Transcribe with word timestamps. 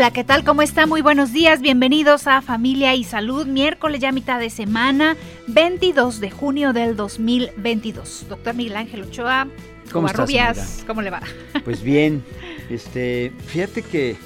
Hola, 0.00 0.12
¿qué 0.12 0.24
tal? 0.24 0.44
¿Cómo 0.44 0.62
está? 0.62 0.86
Muy 0.86 1.02
buenos 1.02 1.30
días. 1.30 1.60
Bienvenidos 1.60 2.26
a 2.26 2.40
Familia 2.40 2.94
y 2.94 3.04
Salud. 3.04 3.46
Miércoles 3.46 4.00
ya 4.00 4.12
mitad 4.12 4.40
de 4.40 4.48
semana, 4.48 5.14
22 5.48 6.20
de 6.20 6.30
junio 6.30 6.72
del 6.72 6.96
2022. 6.96 8.24
Doctor 8.30 8.54
Miguel 8.54 8.76
Ángel 8.76 9.02
Ochoa. 9.02 9.46
¿Cómo 9.92 10.06
estás, 10.06 10.26
Rubias, 10.26 10.84
¿cómo 10.86 11.02
le 11.02 11.10
va? 11.10 11.20
Pues 11.66 11.82
bien, 11.82 12.24
este, 12.70 13.30
fíjate 13.48 13.82
que, 13.82 14.16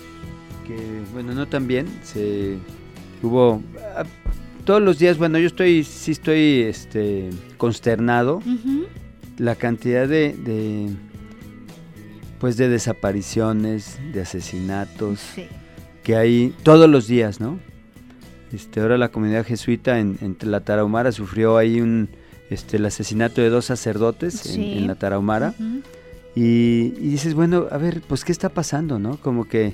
que, 0.65 0.77
bueno, 1.13 1.35
no 1.35 1.49
tan 1.49 1.67
bien, 1.67 1.89
se 2.05 2.57
hubo 3.21 3.61
ah, 3.97 4.05
todos 4.65 4.81
los 4.81 5.01
días, 5.01 5.19
bueno, 5.19 5.41
yo 5.41 5.49
estoy, 5.49 5.83
sí 5.83 6.13
estoy, 6.13 6.63
este, 6.63 7.31
consternado, 7.57 8.41
la 9.39 9.57
cantidad 9.57 10.07
de, 10.07 10.35
de, 10.35 10.91
pues 12.39 12.57
de 12.57 12.69
desapariciones, 12.69 13.99
de 14.13 14.21
asesinatos 14.21 15.19
Sí. 15.35 15.49
Que 16.05 16.15
hay 16.17 16.55
todos 16.63 16.89
los 16.89 17.09
días, 17.09 17.41
¿no? 17.41 17.59
Este, 18.53 18.81
ahora 18.81 18.97
la 18.99 19.09
comunidad 19.09 19.45
jesuita 19.45 19.99
en, 19.99 20.17
en 20.21 20.37
la 20.51 20.61
Tarahumara 20.61 21.11
sufrió 21.11 21.57
ahí 21.57 21.81
un, 21.81 22.09
este, 22.51 22.77
el 22.77 22.87
asesinato 22.87 23.41
de 23.41 23.49
dos 23.49 23.65
sacerdotes 23.65 24.47
en- 24.47 24.53
Sí. 24.53 24.79
en 24.79 24.87
la 24.87 24.95
Tarahumara. 24.95 25.55
Y, 26.37 26.93
y 26.99 27.09
dices, 27.11 27.35
bueno, 27.35 27.67
a 27.71 27.79
ver, 27.79 28.03
pues 28.07 28.25
qué 28.25 28.33
está 28.33 28.49
pasando, 28.49 28.99
¿no? 28.99 29.17
Como 29.19 29.47
que 29.49 29.73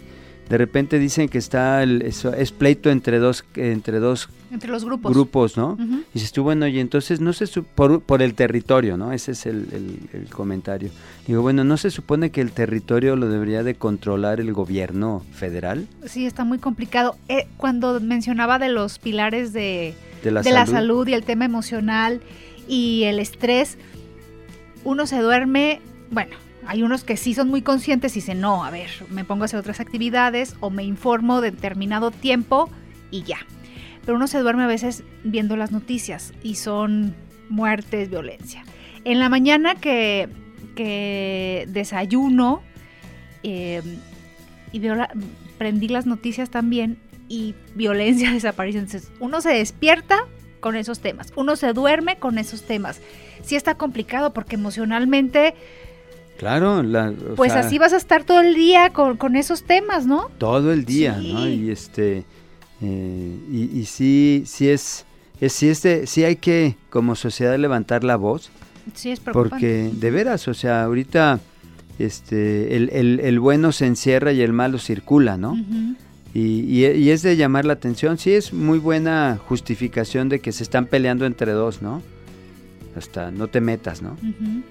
de 0.50 0.58
repente 0.58 0.98
dicen 0.98 1.28
que 1.28 1.38
está 1.38 1.82
el, 1.82 2.02
es 2.02 2.52
pleito 2.52 2.90
entre 2.90 3.18
dos 3.20 3.44
entre 3.54 4.00
dos 4.00 4.28
Entre 4.50 4.68
los 4.68 4.84
grupos. 4.84 5.12
grupos, 5.12 5.56
¿no? 5.56 5.78
Y 5.80 6.04
dices 6.14 6.32
tú, 6.32 6.42
bueno, 6.42 6.66
y 6.66 6.80
entonces 6.80 7.20
no 7.20 7.32
se 7.32 7.46
por, 7.62 8.02
por 8.02 8.20
el 8.20 8.34
territorio, 8.34 8.96
¿no? 8.96 9.12
Ese 9.12 9.30
es 9.32 9.46
el, 9.46 9.68
el- 9.72 10.20
el 10.22 10.28
comentario. 10.28 10.90
Digo, 11.26 11.40
bueno, 11.40 11.62
¿no 11.62 11.76
se 11.76 11.90
supone 11.92 12.30
que 12.30 12.40
el 12.40 12.50
territorio 12.50 13.14
lo 13.14 13.28
debería 13.28 13.62
de 13.62 13.76
controlar 13.76 14.40
el 14.40 14.52
gobierno 14.52 15.22
federal 15.32 15.86
Sí, 16.04 16.26
está 16.26 16.42
muy 16.44 16.58
complicado. 16.58 17.14
Eh, 17.28 17.46
cuando 17.56 18.00
mencionaba 18.00 18.58
de 18.58 18.70
los 18.70 18.98
pilares 18.98 19.52
de, 19.52 19.94
de 20.24 20.30
la 20.32 20.42
de 20.42 20.50
salud? 20.50 20.58
la 20.58 20.66
salud 20.66 21.06
y 21.08 21.14
el 21.14 21.22
tema 21.22 21.44
emocional 21.44 22.20
y 22.66 23.04
el 23.04 23.20
estrés, 23.20 23.78
uno 24.82 25.06
se 25.06 25.18
duerme, 25.20 25.80
bueno, 26.10 26.36
hay 26.70 26.84
unos 26.84 27.02
que 27.02 27.16
sí 27.16 27.34
son 27.34 27.48
muy 27.48 27.62
conscientes 27.62 28.12
y 28.12 28.20
dicen, 28.20 28.40
no, 28.40 28.64
a 28.64 28.70
ver, 28.70 28.90
me 29.08 29.24
pongo 29.24 29.42
a 29.42 29.46
hacer 29.46 29.58
otras 29.58 29.80
actividades 29.80 30.54
o 30.60 30.70
me 30.70 30.84
informo 30.84 31.40
de 31.40 31.50
determinado 31.50 32.12
tiempo 32.12 32.70
y 33.10 33.24
ya. 33.24 33.38
Pero 34.04 34.16
uno 34.16 34.28
se 34.28 34.38
duerme 34.38 34.62
a 34.62 34.68
veces 34.68 35.02
viendo 35.24 35.56
las 35.56 35.72
noticias 35.72 36.32
y 36.44 36.54
son 36.54 37.16
muertes, 37.48 38.08
violencia. 38.08 38.62
En 39.02 39.18
la 39.18 39.28
mañana 39.28 39.74
que, 39.74 40.28
que 40.76 41.66
desayuno 41.70 42.62
eh, 43.42 43.82
y 44.70 44.80
prendí 45.58 45.88
las 45.88 46.06
noticias 46.06 46.50
también 46.50 46.98
y 47.28 47.56
violencia, 47.74 48.30
desaparición. 48.32 48.84
Entonces, 48.84 49.10
uno 49.18 49.40
se 49.40 49.50
despierta 49.50 50.28
con 50.60 50.76
esos 50.76 51.00
temas, 51.00 51.32
uno 51.34 51.56
se 51.56 51.72
duerme 51.72 52.18
con 52.20 52.38
esos 52.38 52.62
temas. 52.62 53.00
Sí 53.42 53.56
está 53.56 53.74
complicado 53.74 54.32
porque 54.32 54.54
emocionalmente, 54.54 55.56
Claro, 56.40 56.82
la, 56.82 57.10
o 57.10 57.34
pues 57.36 57.52
sea, 57.52 57.60
así 57.60 57.78
vas 57.78 57.92
a 57.92 57.98
estar 57.98 58.24
todo 58.24 58.40
el 58.40 58.54
día 58.54 58.90
con, 58.90 59.16
con 59.18 59.36
esos 59.36 59.62
temas, 59.62 60.06
¿no? 60.06 60.30
todo 60.38 60.72
el 60.72 60.84
día, 60.86 61.18
¿no? 61.22 61.46
Y 61.46 61.70
este 61.70 62.24
eh, 62.80 63.36
y, 63.52 63.78
y 63.78 63.84
sí, 63.84 64.44
sí 64.46 64.68
es, 64.70 65.04
es 65.38 65.52
sí 65.52 65.68
es 65.68 65.82
de- 65.82 66.06
sí 66.06 66.24
hay 66.24 66.36
que 66.36 66.76
como 66.88 67.14
sociedad 67.14 67.58
levantar 67.58 68.04
la 68.04 68.16
voz 68.16 68.50
Sí, 68.94 69.10
es 69.10 69.20
preocupante. 69.20 69.50
porque 69.50 69.90
de 69.92 70.10
veras, 70.10 70.48
o 70.48 70.54
sea, 70.54 70.84
ahorita 70.84 71.40
este 71.98 72.74
el, 72.76 72.88
el- 72.90 73.20
el 73.20 73.38
bueno 73.38 73.72
se 73.72 73.86
encierra 73.86 74.32
y 74.32 74.40
el 74.40 74.54
malo 74.54 74.78
circula, 74.78 75.36
¿no? 75.36 75.56
Y, 76.32 76.40
y- 76.60 76.86
y 76.86 77.10
es 77.10 77.22
de 77.22 77.36
llamar 77.36 77.64
la 77.66 77.74
atención. 77.74 78.16
Sí 78.16 78.32
es 78.32 78.52
muy 78.54 78.78
buena 78.78 79.38
justificación 79.46 80.28
de 80.30 80.40
que 80.40 80.52
se 80.52 80.62
están 80.62 80.86
peleando 80.86 81.26
entre 81.26 81.52
dos, 81.52 81.82
¿no? 81.82 82.02
Hasta 82.96 83.30
no 83.30 83.48
te 83.48 83.60
metas, 83.60 84.02
¿no? 84.02 84.16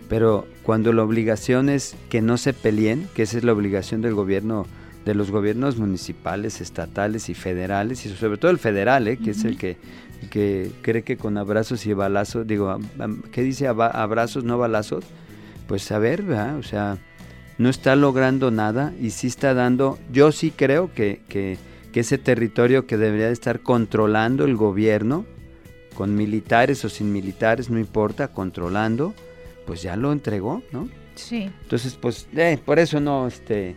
Pero 0.09 0.45
cuando 0.63 0.91
la 0.91 1.03
obligación 1.03 1.69
es 1.69 1.95
que 2.09 2.21
no 2.21 2.37
se 2.37 2.53
peleen, 2.53 3.07
que 3.13 3.23
esa 3.23 3.37
es 3.37 3.43
la 3.43 3.53
obligación 3.53 4.01
del 4.01 4.13
gobierno, 4.13 4.65
de 5.05 5.15
los 5.15 5.31
gobiernos 5.31 5.77
municipales, 5.77 6.59
estatales 6.59 7.29
y 7.29 7.33
federales, 7.33 8.05
y 8.05 8.09
sobre 8.09 8.37
todo 8.37 8.51
el 8.51 8.59
federal, 8.59 9.07
¿eh? 9.07 9.17
que 9.17 9.31
es 9.31 9.45
el 9.45 9.57
que, 9.57 9.77
que 10.29 10.69
cree 10.81 11.03
que 11.03 11.15
con 11.15 11.37
abrazos 11.37 11.85
y 11.85 11.93
balazos, 11.93 12.45
digo, 12.45 12.77
¿qué 13.31 13.41
dice 13.41 13.67
abrazos, 13.67 14.43
no 14.43 14.57
balazos? 14.57 15.05
Pues 15.67 15.89
a 15.91 15.99
ver, 15.99 16.23
¿verdad? 16.23 16.57
O 16.57 16.63
sea, 16.63 16.97
no 17.57 17.69
está 17.69 17.95
logrando 17.95 18.51
nada 18.51 18.93
y 18.99 19.11
sí 19.11 19.27
está 19.27 19.53
dando, 19.53 19.97
yo 20.11 20.31
sí 20.31 20.51
creo 20.51 20.93
que, 20.93 21.21
que, 21.29 21.57
que 21.93 22.01
ese 22.01 22.17
territorio 22.17 22.85
que 22.85 22.97
debería 22.97 23.27
de 23.27 23.33
estar 23.33 23.61
controlando 23.61 24.45
el 24.45 24.55
gobierno, 24.55 25.25
con 25.99 26.15
militares 26.15 26.85
o 26.85 26.89
sin 26.89 27.11
militares, 27.11 27.69
no 27.69 27.77
importa, 27.77 28.29
controlando, 28.29 29.13
pues 29.65 29.81
ya 29.81 29.97
lo 29.97 30.13
entregó, 30.13 30.63
¿no? 30.71 30.87
Sí. 31.15 31.51
Entonces, 31.63 31.97
pues, 31.99 32.25
eh, 32.37 32.57
por 32.63 32.79
eso 32.79 33.01
no, 33.01 33.27
este, 33.27 33.75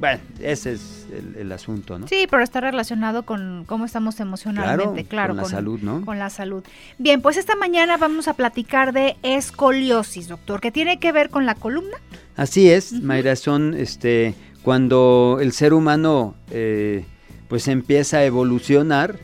bueno, 0.00 0.18
ese 0.40 0.72
es 0.72 1.06
el, 1.16 1.36
el 1.36 1.52
asunto, 1.52 2.00
¿no? 2.00 2.08
Sí, 2.08 2.26
pero 2.28 2.42
está 2.42 2.60
relacionado 2.60 3.22
con 3.22 3.62
cómo 3.64 3.84
estamos 3.84 4.18
emocionalmente, 4.18 5.04
claro. 5.04 5.34
con 5.34 5.44
la 5.44 5.48
salud, 5.48 5.78
¿no? 5.82 6.04
Con 6.04 6.18
la 6.18 6.30
salud. 6.30 6.64
Bien, 6.98 7.22
pues 7.22 7.36
esta 7.36 7.54
mañana 7.54 7.96
vamos 7.96 8.26
a 8.26 8.34
platicar 8.34 8.92
de 8.92 9.16
escoliosis, 9.22 10.26
doctor, 10.26 10.60
que 10.60 10.72
tiene 10.72 10.98
que 10.98 11.12
ver 11.12 11.30
con 11.30 11.46
la 11.46 11.54
columna. 11.54 11.96
Así 12.34 12.68
es, 12.68 12.90
Ujú. 12.90 13.04
Mayra, 13.04 13.36
son, 13.36 13.74
este, 13.74 14.34
cuando 14.64 15.38
el 15.40 15.52
ser 15.52 15.74
humano, 15.74 16.34
eh, 16.50 17.04
pues 17.46 17.68
empieza 17.68 18.16
a 18.16 18.24
evolucionar, 18.24 19.20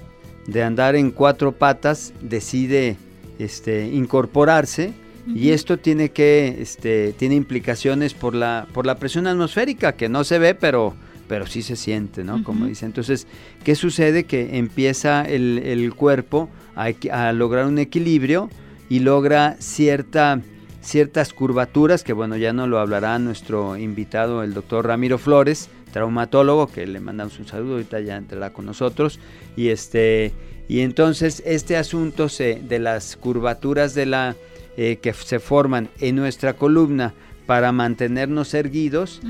de 0.47 0.63
andar 0.63 0.97
en 0.97 1.11
cuatro 1.11 1.53
patas, 1.53 2.13
decide, 2.21 2.97
este, 3.39 3.87
incorporarse, 3.87 4.93
y 5.27 5.51
esto 5.51 5.79
tiene 5.79 6.11
que 6.11 6.57
este 6.61 7.13
tiene 7.13 7.37
implicaciones 7.37 8.15
por 8.15 8.35
la 8.35 8.67
por 8.73 8.87
la 8.87 8.97
presión 8.97 9.27
atmosférica 9.27 9.93
que 9.93 10.09
no 10.09 10.25
se 10.25 10.39
ve 10.39 10.55
pero 10.55 10.95
pero 11.29 11.47
sí 11.47 11.63
se 11.63 11.77
siente 11.77 12.25
no 12.25 12.43
como 12.43 12.67
dice. 12.67 12.87
Entonces 12.87 13.27
qué 13.65 13.75
sucede 13.75 14.25
que 14.25 14.59
empieza 14.59 15.23
el, 15.23 15.61
el 15.65 15.95
cuerpo 15.95 16.49
a, 16.75 16.91
a 17.13 17.33
lograr 17.33 17.67
un 17.67 17.79
equilibrio 17.79 18.51
y 18.89 18.99
logra 18.99 19.57
cierta 19.61 20.41
ciertas 20.81 21.33
curvaturas 21.33 22.03
que 22.03 22.13
bueno 22.13 22.37
ya 22.37 22.53
no 22.53 22.67
lo 22.67 22.81
hablará 22.81 23.19
nuestro 23.21 23.77
invitado 23.77 24.43
el 24.43 24.55
doctor 24.55 24.87
Ramiro 24.87 25.19
Flores 25.19 25.71
traumatólogo 25.93 26.67
que 26.67 26.87
le 26.87 27.01
mandamos 27.01 27.39
un 27.39 27.47
saludo 27.47 27.75
ahorita 27.75 28.01
ya 28.01 28.17
entrará 28.17 28.53
con 28.53 28.67
nosotros. 28.67 29.21
Y 29.57 29.69
este 29.69 30.33
y 30.69 30.81
entonces 30.81 31.43
este 31.45 31.77
asunto 31.77 32.29
se, 32.29 32.55
de 32.55 32.79
las 32.79 33.17
curvaturas 33.17 33.95
de 33.95 34.07
la 34.07 34.37
eh, 34.77 34.99
que 35.03 35.13
se 35.13 35.39
forman 35.39 35.91
en 36.01 36.17
nuestra 36.17 36.55
columna 36.55 37.13
para 37.47 37.73
mantenernos 37.73 38.55
erguidos, 38.55 39.21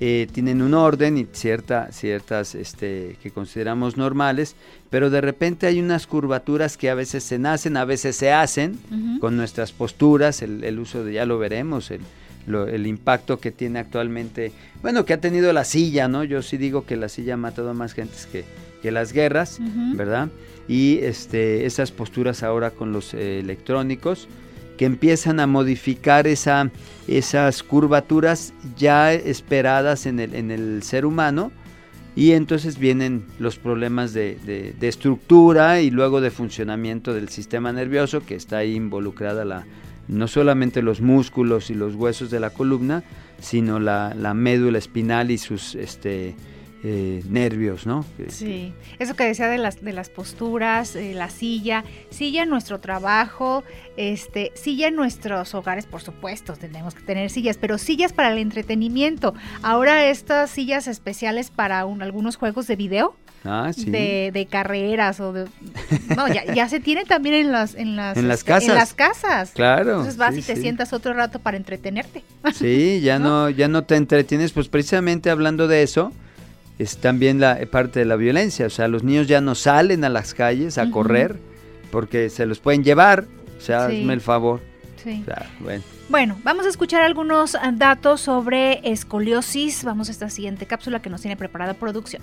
eh, 0.00 0.26
tienen 0.32 0.62
un 0.62 0.74
orden 0.74 1.18
y 1.18 1.26
cierta, 1.30 1.92
ciertas 1.92 2.54
este, 2.54 3.16
que 3.22 3.30
consideramos 3.30 3.96
normales, 3.96 4.56
pero 4.90 5.10
de 5.10 5.20
repente 5.20 5.66
hay 5.66 5.78
unas 5.78 6.06
curvaturas 6.06 6.76
que 6.76 6.90
a 6.90 6.94
veces 6.94 7.22
se 7.22 7.38
nacen, 7.38 7.76
a 7.76 7.84
veces 7.84 8.16
se 8.16 8.32
hacen 8.32 8.78
con 9.20 9.36
nuestras 9.36 9.70
posturas, 9.70 10.42
el, 10.42 10.64
el 10.64 10.80
uso 10.80 11.04
de, 11.04 11.12
ya 11.12 11.26
lo 11.26 11.38
veremos, 11.38 11.90
el, 11.90 12.00
lo- 12.48 12.66
el 12.66 12.86
impacto 12.86 13.38
que 13.38 13.50
tiene 13.52 13.78
actualmente, 13.78 14.52
bueno, 14.82 15.04
que 15.04 15.12
ha 15.12 15.20
tenido 15.20 15.52
la 15.52 15.64
silla, 15.64 16.08
¿no? 16.08 16.24
Yo 16.24 16.42
sí 16.42 16.56
digo 16.56 16.84
que 16.86 16.96
la 16.96 17.08
silla 17.08 17.34
ha 17.34 17.36
matado 17.36 17.70
a 17.70 17.74
más 17.74 17.92
gentes 17.94 18.26
que, 18.26 18.44
que 18.82 18.90
las 18.90 19.12
guerras. 19.12 19.58
¿verdad? 19.96 20.28
Y 20.68 20.98
este, 21.02 21.64
esas 21.66 21.92
posturas 21.92 22.42
ahora 22.42 22.70
con 22.70 22.92
los 22.92 23.14
eh, 23.14 23.38
electrónicos 23.40 24.28
que 24.76 24.84
empiezan 24.84 25.40
a 25.40 25.46
modificar 25.46 26.26
esa, 26.26 26.70
esas 27.08 27.62
curvaturas 27.62 28.52
ya 28.76 29.12
esperadas 29.12 30.06
en 30.06 30.20
el, 30.20 30.34
en 30.34 30.50
el 30.50 30.82
ser 30.84 31.04
humano 31.06 31.50
y 32.14 32.32
entonces 32.32 32.78
vienen 32.78 33.24
los 33.38 33.58
problemas 33.58 34.12
de, 34.12 34.36
de- 34.44 34.74
de 34.78 34.88
estructura 34.88 35.80
y 35.80 35.90
luego 35.90 36.20
de 36.20 36.30
funcionamiento 36.30 37.12
del 37.14 37.28
sistema 37.28 37.72
nervioso 37.72 38.24
que 38.24 38.34
está 38.36 38.58
ahí 38.58 38.74
involucrada 38.74 39.44
la, 39.44 39.64
no 40.08 40.26
solamente 40.26 40.82
los 40.82 41.00
músculos 41.00 41.70
y 41.70 41.74
los 41.74 41.94
huesos 41.94 42.30
de 42.30 42.40
la 42.40 42.50
columna, 42.50 43.04
sino 43.40 43.78
la, 43.78 44.14
la 44.14 44.34
médula 44.34 44.78
espinal 44.78 45.30
y 45.30 45.38
sus 45.38 45.74
este, 45.74 46.34
eh, 46.84 47.24
nervios, 47.28 47.86
¿no? 47.86 48.04
Sí, 48.28 48.72
eso 49.00 49.16
que 49.16 49.24
decía 49.24 49.48
de 49.48 49.58
las, 49.58 49.82
de 49.82 49.92
las 49.92 50.10
posturas, 50.10 50.94
eh, 50.94 51.12
la 51.12 51.28
silla, 51.28 51.84
silla 52.10 52.44
en 52.44 52.50
nuestro 52.50 52.78
trabajo, 52.78 53.64
este, 53.96 54.52
silla 54.54 54.86
en 54.86 54.94
nuestros 54.94 55.54
hogares, 55.56 55.86
por 55.86 56.02
supuesto, 56.02 56.54
tenemos 56.54 56.94
que 56.94 57.02
tener 57.02 57.30
sillas, 57.30 57.58
pero 57.58 57.78
sillas 57.78 58.12
para 58.12 58.30
el 58.30 58.38
entretenimiento. 58.38 59.34
Ahora 59.62 60.06
estas 60.06 60.50
sillas 60.50 60.86
especiales 60.86 61.50
para 61.50 61.80
algunos 61.80 62.36
juegos 62.36 62.68
de 62.68 62.76
video. 62.76 63.16
Ah, 63.44 63.70
sí. 63.72 63.88
de, 63.88 64.48
carreras 64.50 65.20
o 65.20 65.32
de 65.32 65.46
no 66.16 66.26
ya, 66.26 66.44
ya 66.52 66.68
se 66.68 66.80
tiene 66.80 67.04
también 67.04 67.36
en 67.36 67.52
las 67.52 67.76
en 67.76 67.94
las, 67.94 68.16
en 68.16 68.26
las 68.26 68.42
casas 68.42 68.62
este, 68.62 68.72
en 68.72 68.78
las 68.78 68.94
casas 68.94 69.50
claro 69.52 69.90
entonces 69.90 70.16
vas 70.16 70.36
y 70.36 70.42
te 70.42 70.56
sientas 70.56 70.92
otro 70.92 71.14
rato 71.14 71.38
para 71.38 71.56
entretenerte 71.56 72.24
sí 72.52 73.00
ya 73.00 73.18
¿No? 73.20 73.48
ya 73.48 73.68
no 73.68 73.84
te 73.84 73.94
entretienes 73.94 74.50
pues 74.50 74.66
precisamente 74.66 75.30
hablando 75.30 75.68
de 75.68 75.84
eso 75.84 76.12
es 76.78 76.98
también 76.98 77.40
la 77.40 77.58
parte 77.70 78.00
de 78.00 78.04
la 78.04 78.16
violencia. 78.16 78.66
O 78.66 78.70
sea, 78.70 78.88
los 78.88 79.02
niños 79.02 79.26
ya 79.26 79.40
no 79.40 79.54
salen 79.54 80.04
a 80.04 80.08
las 80.08 80.34
calles 80.34 80.78
a 80.78 80.90
correr 80.90 81.38
porque 81.90 82.30
se 82.30 82.46
los 82.46 82.60
pueden 82.60 82.84
llevar. 82.84 83.26
O 83.58 83.60
sea, 83.60 83.86
hazme 83.86 84.12
el 84.12 84.20
favor. 84.20 84.60
Sí. 85.02 85.24
bueno. 85.60 85.82
bueno, 86.08 86.40
vamos 86.42 86.66
a 86.66 86.68
escuchar 86.68 87.02
algunos 87.02 87.54
ah, 87.54 87.72
datos 87.72 88.20
sobre 88.20 88.80
escoliosis. 88.90 89.84
Vamos 89.84 90.08
a 90.08 90.12
esta 90.12 90.28
siguiente 90.28 90.66
cápsula 90.66 91.00
que 91.00 91.10
nos 91.10 91.20
tiene 91.20 91.36
preparada 91.36 91.74
producción. 91.74 92.22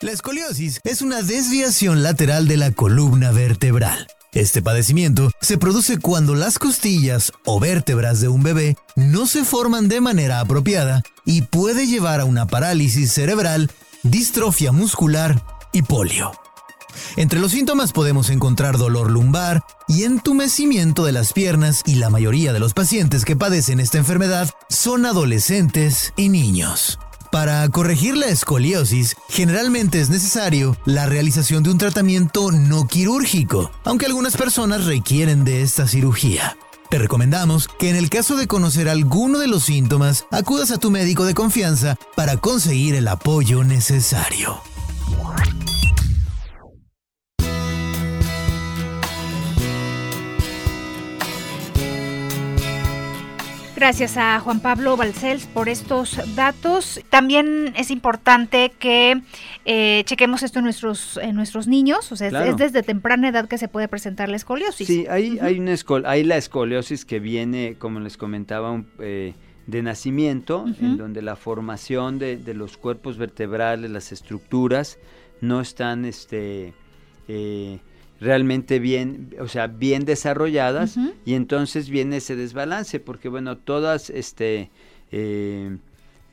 La 0.00 0.10
escoliosis 0.10 0.80
es 0.84 1.00
una 1.00 1.22
desviación 1.22 2.02
lateral 2.02 2.48
de 2.48 2.56
la 2.56 2.72
columna 2.72 3.30
vertebral 3.30 4.08
este 4.32 4.62
padecimiento 4.62 5.30
se 5.40 5.58
produce 5.58 5.98
cuando 5.98 6.34
las 6.34 6.58
costillas 6.58 7.32
o 7.44 7.60
vértebras 7.60 8.20
de 8.20 8.28
un 8.28 8.42
bebé 8.42 8.76
no 8.96 9.26
se 9.26 9.44
forman 9.44 9.88
de 9.88 10.00
manera 10.00 10.40
apropiada 10.40 11.02
y 11.26 11.42
puede 11.42 11.86
llevar 11.86 12.20
a 12.20 12.24
una 12.24 12.46
parálisis 12.46 13.12
cerebral, 13.12 13.70
distrofia 14.02 14.72
muscular 14.72 15.44
y 15.72 15.82
polio. 15.82 16.32
Entre 17.16 17.40
los 17.40 17.52
síntomas 17.52 17.92
podemos 17.92 18.30
encontrar 18.30 18.78
dolor 18.78 19.10
lumbar 19.10 19.64
y 19.86 20.04
entumecimiento 20.04 21.04
de 21.04 21.12
las 21.12 21.32
piernas 21.32 21.82
y 21.84 21.96
la 21.96 22.10
mayoría 22.10 22.52
de 22.52 22.60
los 22.60 22.72
pacientes 22.72 23.24
que 23.24 23.36
padecen 23.36 23.80
esta 23.80 23.98
enfermedad 23.98 24.50
son 24.68 25.04
adolescentes 25.04 26.12
y 26.16 26.30
niños. 26.30 26.98
Para 27.32 27.66
corregir 27.70 28.14
la 28.14 28.26
escoliosis, 28.26 29.16
generalmente 29.30 30.02
es 30.02 30.10
necesario 30.10 30.76
la 30.84 31.06
realización 31.06 31.62
de 31.62 31.70
un 31.70 31.78
tratamiento 31.78 32.52
no 32.52 32.86
quirúrgico, 32.86 33.70
aunque 33.84 34.04
algunas 34.04 34.36
personas 34.36 34.84
requieren 34.84 35.42
de 35.42 35.62
esta 35.62 35.88
cirugía. 35.88 36.58
Te 36.90 36.98
recomendamos 36.98 37.68
que 37.68 37.88
en 37.88 37.96
el 37.96 38.10
caso 38.10 38.36
de 38.36 38.46
conocer 38.46 38.86
alguno 38.90 39.38
de 39.38 39.46
los 39.46 39.64
síntomas, 39.64 40.26
acudas 40.30 40.72
a 40.72 40.78
tu 40.78 40.90
médico 40.90 41.24
de 41.24 41.32
confianza 41.32 41.96
para 42.14 42.36
conseguir 42.36 42.96
el 42.96 43.08
apoyo 43.08 43.64
necesario. 43.64 44.60
Gracias 53.82 54.16
a 54.16 54.38
Juan 54.38 54.60
Pablo 54.60 54.96
Balcells 54.96 55.46
por 55.48 55.68
estos 55.68 56.16
datos. 56.36 57.00
También 57.10 57.74
es 57.76 57.90
importante 57.90 58.70
que 58.78 59.20
eh, 59.64 60.04
chequemos 60.06 60.44
esto 60.44 60.60
en 60.60 60.66
nuestros, 60.66 61.16
en 61.20 61.34
nuestros 61.34 61.66
niños, 61.66 62.12
o 62.12 62.14
sea, 62.14 62.28
es, 62.28 62.56
desde 62.56 62.84
temprana 62.84 63.30
edad 63.30 63.48
que 63.48 63.58
se 63.58 63.66
puede 63.66 63.88
presentar 63.88 64.28
la 64.28 64.36
escoliosis. 64.36 64.86
Sí, 64.86 65.06
hay, 65.10 65.40
hay, 65.40 65.58
una 65.58 65.74
hay 66.04 66.22
la 66.22 66.36
escoliosis 66.36 67.04
que 67.04 67.18
viene, 67.18 67.74
como 67.76 67.98
les 67.98 68.16
comentaba, 68.16 68.84
eh, 69.00 69.34
de 69.66 69.82
nacimiento, 69.82 70.64
en 70.80 70.96
donde 70.96 71.20
la 71.20 71.34
formación 71.34 72.20
de, 72.20 72.36
de, 72.36 72.54
los 72.54 72.76
cuerpos 72.76 73.18
vertebrales, 73.18 73.90
las 73.90 74.12
estructuras, 74.12 75.00
no 75.40 75.60
están 75.60 76.04
este, 76.04 76.72
eh, 77.26 77.80
realmente 78.22 78.78
bien, 78.78 79.34
o 79.40 79.48
sea, 79.48 79.66
bien 79.66 80.04
desarrolladas 80.04 80.96
y 81.24 81.34
entonces 81.34 81.90
viene 81.90 82.18
ese 82.18 82.36
desbalance 82.36 83.00
porque 83.00 83.28
bueno, 83.28 83.56
todas 83.56 84.10
este 84.10 84.70
eh, 85.10 85.76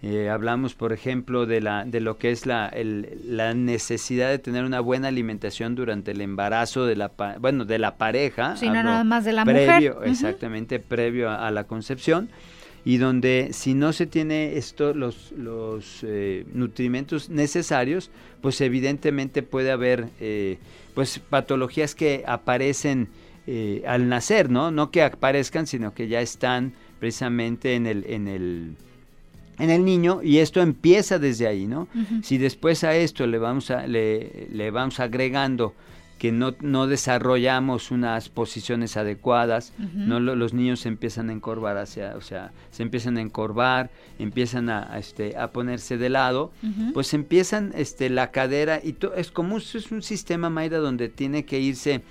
eh, 0.01 0.29
hablamos, 0.29 0.75
por 0.75 0.93
ejemplo, 0.93 1.45
de, 1.45 1.59
la, 1.59 1.83
de 1.83 1.99
lo 1.99 2.17
que 2.17 2.31
es 2.31 2.45
la, 2.45 2.71
la 2.73 3.53
necesidad 3.53 4.29
de 4.29 4.39
tener 4.39 4.63
una 4.63 4.79
buena 4.79 5.09
alimentación 5.09 5.75
durante 5.75 6.11
el 6.11 6.21
embarazo 6.21 6.85
de 6.85 6.95
la, 6.95 7.11
bueno, 7.39 7.65
de 7.65 7.79
la 7.79 7.97
pareja. 7.97 8.55
Sí, 8.55 8.67
no 8.67 8.81
nada 8.81 9.03
más 9.03 9.25
de 9.25 9.33
la 9.33 9.43
previo, 9.43 9.95
mujer. 9.95 10.09
Exactamente, 10.09 10.79
previo 10.79 11.29
a, 11.29 11.51
la 11.51 11.65
concepción. 11.65 12.29
Y 12.85 12.97
donde 12.97 13.49
si 13.51 13.73
no 13.73 13.93
se 13.93 14.05
tiene 14.05 14.57
esto, 14.57 14.93
los, 14.93 15.31
los 15.33 15.99
eh, 16.03 16.45
nutrimentos 16.53 17.29
necesarios, 17.29 18.09
pues 18.41 18.61
evidentemente 18.61 19.43
puede 19.43 19.71
haber 19.71 20.09
pues 20.93 21.19
patologías 21.19 21.93
que 21.95 22.23
aparecen 22.25 23.09
eh, 23.51 23.81
al 23.87 24.09
nacer, 24.09 24.51
¿no? 24.51 24.69
No 24.69 24.91
que 24.91 25.01
aparezcan, 25.01 25.65
sino 25.65 25.95
que 25.95 26.07
ya 26.07 26.21
están 26.21 26.73
precisamente 26.99 27.73
en 27.73 27.87
el, 27.87 28.05
en 28.07 28.27
el, 28.27 28.75
en 29.57 29.69
el 29.71 29.85
niño 29.85 30.21
y 30.21 30.37
esto 30.37 30.61
empieza 30.61 31.17
desde 31.17 31.47
ahí, 31.47 31.65
¿no? 31.65 31.87
Si 32.21 32.37
después 32.37 32.83
a 32.83 32.95
esto 32.95 33.25
le 33.25 33.39
vamos, 33.39 33.71
a, 33.71 33.87
le, 33.87 34.49
le 34.51 34.69
vamos 34.69 34.99
agregando 34.99 35.73
que 36.19 36.33
no, 36.33 36.53
no 36.59 36.85
desarrollamos 36.85 37.91
unas 37.91 38.27
posiciones 38.27 38.97
adecuadas, 38.97 39.73
no 39.95 40.19
los 40.19 40.53
niños 40.53 40.81
se 40.81 40.89
empiezan 40.89 41.29
a 41.29 41.33
encorvar 41.33 41.77
hacia, 41.77 42.17
o 42.17 42.21
sea, 42.21 42.51
se 42.71 42.83
empiezan 42.83 43.17
a 43.17 43.21
encorvar, 43.21 43.89
empiezan 44.19 44.69
a, 44.69 44.99
este, 44.99 45.37
a 45.37 45.51
ponerse 45.51 45.97
de 45.97 46.09
lado, 46.09 46.51
pues 46.93 47.13
empiezan 47.13 47.71
este, 47.73 48.09
la 48.09 48.31
cadera 48.31 48.81
y 48.83 48.97
es 49.15 49.31
como 49.31 49.57
es 49.57 49.91
un 49.91 50.03
sistema 50.03 50.49
Mayra 50.49 50.79
donde 50.79 51.07
tiene 51.07 51.45
que 51.45 51.61
irse 51.61 52.01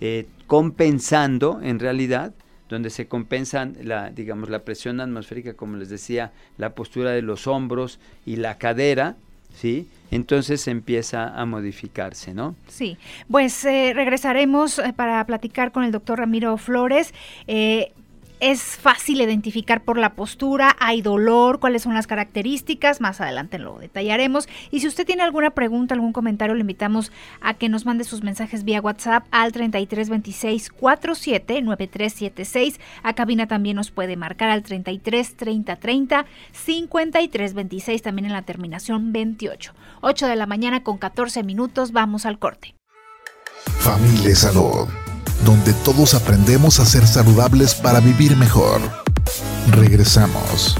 eh, 0.00 0.26
compensando 0.46 1.60
en 1.60 1.80
realidad, 1.80 2.32
donde 2.68 2.90
se 2.90 3.08
compensan 3.08 3.76
la, 3.82 4.10
digamos, 4.10 4.48
la 4.48 4.60
presión 4.60 5.00
atmosférica, 5.00 5.54
como 5.54 5.76
les 5.76 5.88
decía, 5.88 6.32
la 6.56 6.74
postura 6.74 7.10
de 7.10 7.22
los 7.22 7.48
hombros 7.48 7.98
y 8.24 8.36
la 8.36 8.58
cadera, 8.58 9.16
¿sí? 9.56 9.88
Entonces 10.10 10.66
empieza 10.68 11.28
a 11.28 11.44
modificarse, 11.46 12.34
¿no? 12.34 12.54
Sí, 12.68 12.96
pues 13.30 13.64
eh, 13.64 13.92
regresaremos 13.94 14.78
eh, 14.78 14.92
para 14.94 15.24
platicar 15.26 15.72
con 15.72 15.84
el 15.84 15.92
doctor 15.92 16.18
Ramiro 16.18 16.56
Flores. 16.56 17.12
Eh, 17.46 17.92
es 18.40 18.60
fácil 18.62 19.20
identificar 19.20 19.82
por 19.82 19.98
la 19.98 20.14
postura, 20.14 20.76
hay 20.78 21.00
dolor, 21.00 21.58
cuáles 21.58 21.82
son 21.82 21.94
las 21.94 22.06
características, 22.06 23.00
más 23.00 23.20
adelante 23.20 23.58
lo 23.58 23.78
detallaremos. 23.78 24.48
Y 24.70 24.80
si 24.80 24.88
usted 24.88 25.06
tiene 25.06 25.22
alguna 25.22 25.50
pregunta, 25.50 25.94
algún 25.94 26.12
comentario, 26.12 26.54
le 26.54 26.60
invitamos 26.60 27.12
a 27.40 27.54
que 27.54 27.68
nos 27.68 27.86
mande 27.86 28.04
sus 28.04 28.22
mensajes 28.22 28.64
vía 28.64 28.80
WhatsApp 28.80 29.26
al 29.30 29.52
3326 29.52 30.70
47 30.70 31.62
9376. 31.62 32.80
A 33.02 33.14
cabina 33.14 33.46
también 33.46 33.76
nos 33.76 33.90
puede 33.90 34.16
marcar 34.16 34.50
al 34.50 34.62
33 34.62 35.36
30 35.36 35.76
30 35.76 36.26
53 36.52 37.54
26, 37.54 38.02
también 38.02 38.26
en 38.26 38.32
la 38.32 38.42
terminación 38.42 39.12
28. 39.12 39.72
8 40.02 40.26
de 40.26 40.36
la 40.36 40.46
mañana 40.46 40.82
con 40.82 40.98
14 40.98 41.42
minutos, 41.42 41.92
vamos 41.92 42.26
al 42.26 42.38
corte. 42.38 42.74
Familia 43.78 44.34
Salud 44.34 44.88
donde 45.46 45.72
todos 45.72 46.12
aprendemos 46.12 46.80
a 46.80 46.84
ser 46.84 47.06
saludables 47.06 47.74
para 47.74 48.00
vivir 48.00 48.36
mejor. 48.36 48.82
Regresamos. 49.70 50.76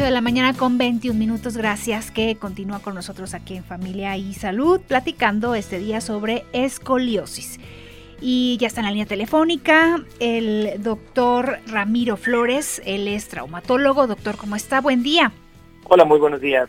De 0.00 0.10
la 0.10 0.22
mañana 0.22 0.54
con 0.54 0.78
21 0.78 1.18
minutos. 1.18 1.58
Gracias 1.58 2.10
que 2.10 2.36
continúa 2.36 2.78
con 2.78 2.94
nosotros 2.94 3.34
aquí 3.34 3.56
en 3.56 3.64
Familia 3.64 4.16
y 4.16 4.32
Salud, 4.32 4.80
platicando 4.80 5.54
este 5.54 5.78
día 5.78 6.00
sobre 6.00 6.46
escoliosis. 6.54 7.58
Y 8.20 8.58
ya 8.58 8.66
está 8.66 8.80
en 8.80 8.86
la 8.86 8.90
línea 8.90 9.06
telefónica 9.06 10.04
el 10.18 10.82
doctor 10.82 11.58
Ramiro 11.66 12.16
Flores, 12.16 12.82
él 12.84 13.08
es 13.08 13.28
traumatólogo. 13.28 14.06
Doctor, 14.06 14.36
¿cómo 14.36 14.56
está? 14.56 14.80
Buen 14.80 15.02
día. 15.02 15.32
Hola, 15.84 16.04
muy 16.04 16.18
buenos 16.18 16.40
días. 16.40 16.68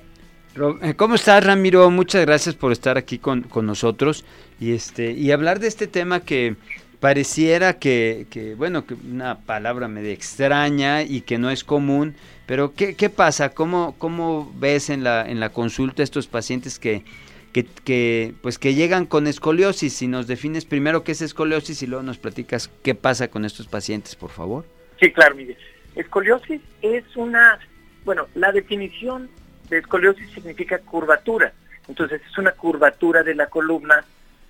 Eh, 0.81 0.93
¿Cómo 0.95 1.15
estás, 1.15 1.43
Ramiro? 1.45 1.89
Muchas 1.89 2.25
gracias 2.25 2.55
por 2.55 2.71
estar 2.71 2.97
aquí 2.97 3.19
con, 3.19 3.45
nosotros 3.63 4.25
y, 4.59 4.73
este, 4.73 5.11
y 5.11 5.31
hablar 5.31 5.59
de 5.59 5.67
este 5.67 5.87
tema 5.87 6.21
que 6.21 6.55
pareciera 6.99 7.79
que, 7.79 8.27
que, 8.29 8.55
bueno, 8.55 8.85
que 8.85 8.93
una 8.93 9.39
palabra 9.39 9.87
medio 9.87 10.11
extraña 10.11 11.03
y 11.03 11.21
que 11.21 11.37
no 11.37 11.49
es 11.49 11.63
común, 11.63 12.15
pero 12.45 12.73
¿qué, 12.73 12.95
qué 12.95 13.09
pasa? 13.09 13.49
¿Cómo, 13.49 13.95
¿Cómo 13.97 14.51
ves 14.55 14.89
en 14.89 15.03
la, 15.03 15.27
en 15.27 15.39
la 15.39 15.49
consulta 15.49 16.03
estos 16.03 16.27
pacientes 16.27 16.79
que 16.79 17.03
que, 17.51 18.33
pues 18.41 18.57
que 18.57 18.73
llegan 18.73 19.05
con 19.05 19.27
escoliosis. 19.27 19.93
Si 19.93 20.07
nos 20.07 20.27
defines 20.27 20.65
primero 20.65 21.03
qué 21.03 21.11
es 21.13 21.21
escoliosis 21.21 21.81
y 21.83 21.87
luego 21.87 22.03
nos 22.03 22.17
platicas 22.17 22.69
qué 22.83 22.95
pasa 22.95 23.29
con 23.29 23.45
estos 23.45 23.67
pacientes, 23.67 24.15
por 24.15 24.29
favor. 24.29 24.65
Sí, 24.99 25.11
claro, 25.11 25.35
mire. 25.35 25.57
Escoliosis 25.95 26.61
es 26.81 27.03
una, 27.15 27.59
bueno, 28.05 28.27
la 28.35 28.51
definición 28.51 29.29
de 29.69 29.79
escoliosis 29.79 30.29
significa 30.31 30.79
curvatura. 30.79 31.53
Entonces 31.87 32.21
es 32.29 32.37
una 32.37 32.51
curvatura 32.51 33.23
de 33.23 33.35
la 33.35 33.47
columna 33.47 34.05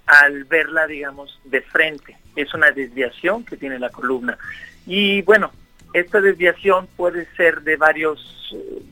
al 0.06 0.44
verla, 0.44 0.88
digamos, 0.88 1.40
de 1.46 1.62
frente. 1.62 2.18
Es 2.36 2.54
una 2.54 2.72
desviación 2.72 3.46
que 3.46 3.58
tiene 3.58 3.80
la 3.80 3.90
columna. 3.90 4.38
Y 4.86 5.22
bueno, 5.24 5.52
esta 5.94 6.22
desviación 6.22 6.88
puede 6.96 7.28
ser 7.36 7.62
de 7.62 7.78
varios 7.78 8.52
eh, 8.54 8.84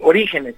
orígenes. 0.00 0.54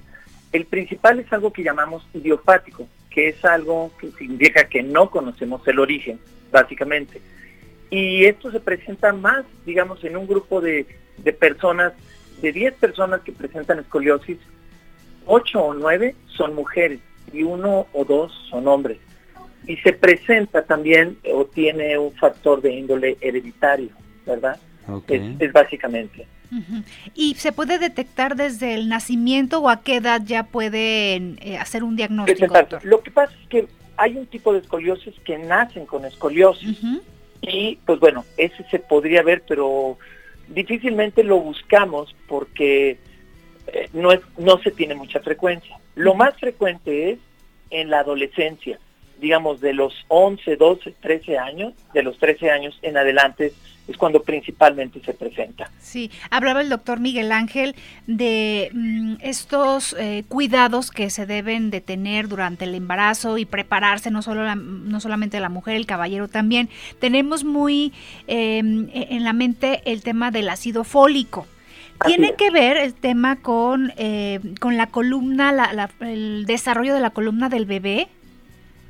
El 0.52 0.66
principal 0.66 1.20
es 1.20 1.32
algo 1.32 1.52
que 1.52 1.62
llamamos 1.62 2.06
idiopático, 2.12 2.88
que 3.10 3.28
es 3.28 3.44
algo 3.44 3.90
que 4.00 4.10
significa 4.12 4.68
que 4.68 4.82
no 4.82 5.10
conocemos 5.10 5.66
el 5.66 5.78
origen, 5.78 6.18
básicamente. 6.50 7.20
Y 7.90 8.24
esto 8.24 8.52
se 8.52 8.60
presenta 8.60 9.12
más, 9.12 9.44
digamos, 9.66 10.02
en 10.04 10.16
un 10.16 10.26
grupo 10.26 10.60
de, 10.60 10.86
de 11.18 11.32
personas, 11.32 11.92
de 12.40 12.52
10 12.52 12.74
personas 12.74 13.20
que 13.22 13.32
presentan 13.32 13.80
escoliosis, 13.80 14.38
8 15.26 15.60
o 15.60 15.74
9 15.74 16.14
son 16.36 16.54
mujeres 16.54 17.00
y 17.32 17.42
uno 17.42 17.86
o 17.92 18.04
dos 18.04 18.32
son 18.50 18.66
hombres. 18.68 18.98
Y 19.66 19.76
se 19.78 19.92
presenta 19.92 20.62
también 20.64 21.18
o 21.32 21.44
tiene 21.44 21.98
un 21.98 22.12
factor 22.12 22.62
de 22.62 22.72
índole 22.72 23.16
hereditario, 23.20 23.90
¿verdad? 24.26 24.58
Es, 25.08 25.52
básicamente. 25.52 26.26
¿Y 27.14 27.34
se 27.34 27.52
puede 27.52 27.78
detectar 27.78 28.36
desde 28.36 28.74
el 28.74 28.88
nacimiento 28.88 29.60
o 29.60 29.68
a 29.68 29.82
qué 29.82 29.96
edad 29.96 30.22
ya 30.24 30.44
pueden 30.44 31.38
eh, 31.42 31.58
hacer 31.58 31.84
un 31.84 31.96
diagnóstico? 31.96 32.54
Lo 32.82 33.02
que 33.02 33.10
pasa 33.10 33.32
es 33.40 33.48
que 33.48 33.68
hay 33.96 34.16
un 34.16 34.26
tipo 34.26 34.52
de 34.52 34.60
escoliosis 34.60 35.14
que 35.24 35.38
nacen 35.38 35.86
con 35.86 36.04
escoliosis. 36.04 36.78
Y 37.42 37.76
pues 37.86 38.00
bueno, 38.00 38.24
ese 38.36 38.64
se 38.70 38.78
podría 38.78 39.22
ver, 39.22 39.42
pero 39.46 39.98
difícilmente 40.48 41.22
lo 41.22 41.38
buscamos 41.38 42.14
porque 42.26 42.98
eh, 43.66 43.88
no, 43.92 44.12
es, 44.12 44.20
no 44.38 44.58
se 44.58 44.70
tiene 44.70 44.94
mucha 44.94 45.20
frecuencia. 45.20 45.78
Lo 45.94 46.14
más 46.14 46.36
frecuente 46.38 47.10
es 47.10 47.18
en 47.70 47.90
la 47.90 48.00
adolescencia, 48.00 48.78
digamos 49.20 49.60
de 49.60 49.74
los 49.74 49.94
11, 50.08 50.56
12, 50.56 50.94
13 51.00 51.38
años, 51.38 51.74
de 51.92 52.02
los 52.02 52.18
13 52.18 52.50
años 52.50 52.78
en 52.82 52.96
adelante 52.96 53.52
es 53.90 53.96
cuando 53.96 54.22
principalmente 54.22 55.00
se 55.04 55.14
presenta. 55.14 55.70
Sí, 55.80 56.10
hablaba 56.30 56.60
el 56.60 56.68
doctor 56.68 57.00
Miguel 57.00 57.32
Ángel 57.32 57.74
de 58.06 58.70
mm, 58.72 59.14
estos 59.20 59.96
eh, 59.98 60.24
cuidados 60.28 60.90
que 60.90 61.10
se 61.10 61.26
deben 61.26 61.70
de 61.70 61.80
tener 61.80 62.28
durante 62.28 62.64
el 62.64 62.74
embarazo 62.74 63.36
y 63.38 63.44
prepararse, 63.44 64.10
no, 64.10 64.22
solo 64.22 64.54
no 64.54 65.00
solamente 65.00 65.40
la 65.40 65.48
mujer, 65.48 65.76
el 65.76 65.86
caballero 65.86 66.28
también. 66.28 66.68
Tenemos 67.00 67.44
muy 67.44 67.92
em, 68.26 68.88
e, 68.92 69.08
en 69.10 69.24
la 69.24 69.32
mente 69.32 69.82
el 69.84 70.02
tema 70.02 70.30
del 70.30 70.48
ácido 70.48 70.84
fólico. 70.84 71.46
¿Tiene 72.06 72.34
que 72.34 72.50
ver 72.50 72.78
el 72.78 72.94
tema 72.94 73.36
con, 73.36 73.92
eh, 73.98 74.40
con 74.58 74.78
la 74.78 74.86
columna, 74.86 75.52
el 76.00 76.46
desarrollo 76.46 76.94
de 76.94 77.00
la 77.00 77.10
columna 77.10 77.50
del 77.50 77.66
bebé? 77.66 78.08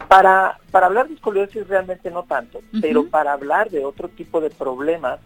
Para, 0.09 0.59
para 0.71 0.87
hablar 0.87 1.09
de 1.09 1.15
escoliosis 1.15 1.69
realmente 1.69 2.11
no 2.11 2.25
tanto, 2.25 2.61
pero 2.81 3.07
para 3.07 3.33
hablar 3.33 3.71
de 3.71 3.85
otro 3.85 4.09
tipo 4.09 4.41
de 4.41 4.51
problemas, 4.51 5.21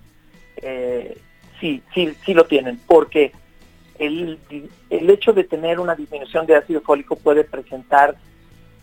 eh, 0.57 1.19
sí, 1.61 1.83
sí, 1.95 2.14
sí 2.25 2.35
lo 2.35 2.45
tienen, 2.45 2.78
porque 2.87 3.33
el, 3.99 4.38
el, 4.90 5.11
hecho 5.11 5.33
de 5.33 5.45
tener 5.45 5.81
una 5.81 5.95
disminución 5.95 6.45
de 6.47 6.57
ácido 6.57 6.81
fólico 6.83 7.16
puede 7.16 7.45
presentar 7.45 8.16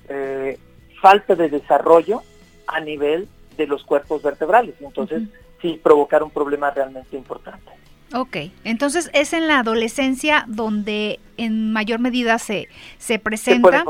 eh, 0.09 0.57
falta 1.01 1.35
de 1.35 1.49
desarrollo 1.49 2.23
a 2.67 2.79
nivel 2.79 3.27
de 3.57 3.67
los 3.67 3.83
cuerpos 3.83 4.23
vertebrales, 4.23 4.75
entonces 4.79 5.23
sí 5.61 5.79
provocar 5.83 6.23
un 6.23 6.31
problema 6.31 6.71
realmente 6.71 7.15
importante. 7.15 7.71
Ok, 8.13 8.37
entonces 8.63 9.09
es 9.13 9.33
en 9.33 9.47
la 9.47 9.59
adolescencia 9.59 10.43
donde 10.47 11.19
en 11.37 11.71
mayor 11.71 11.99
medida 11.99 12.39
se, 12.39 12.67
se 12.97 13.19
presenta 13.19 13.85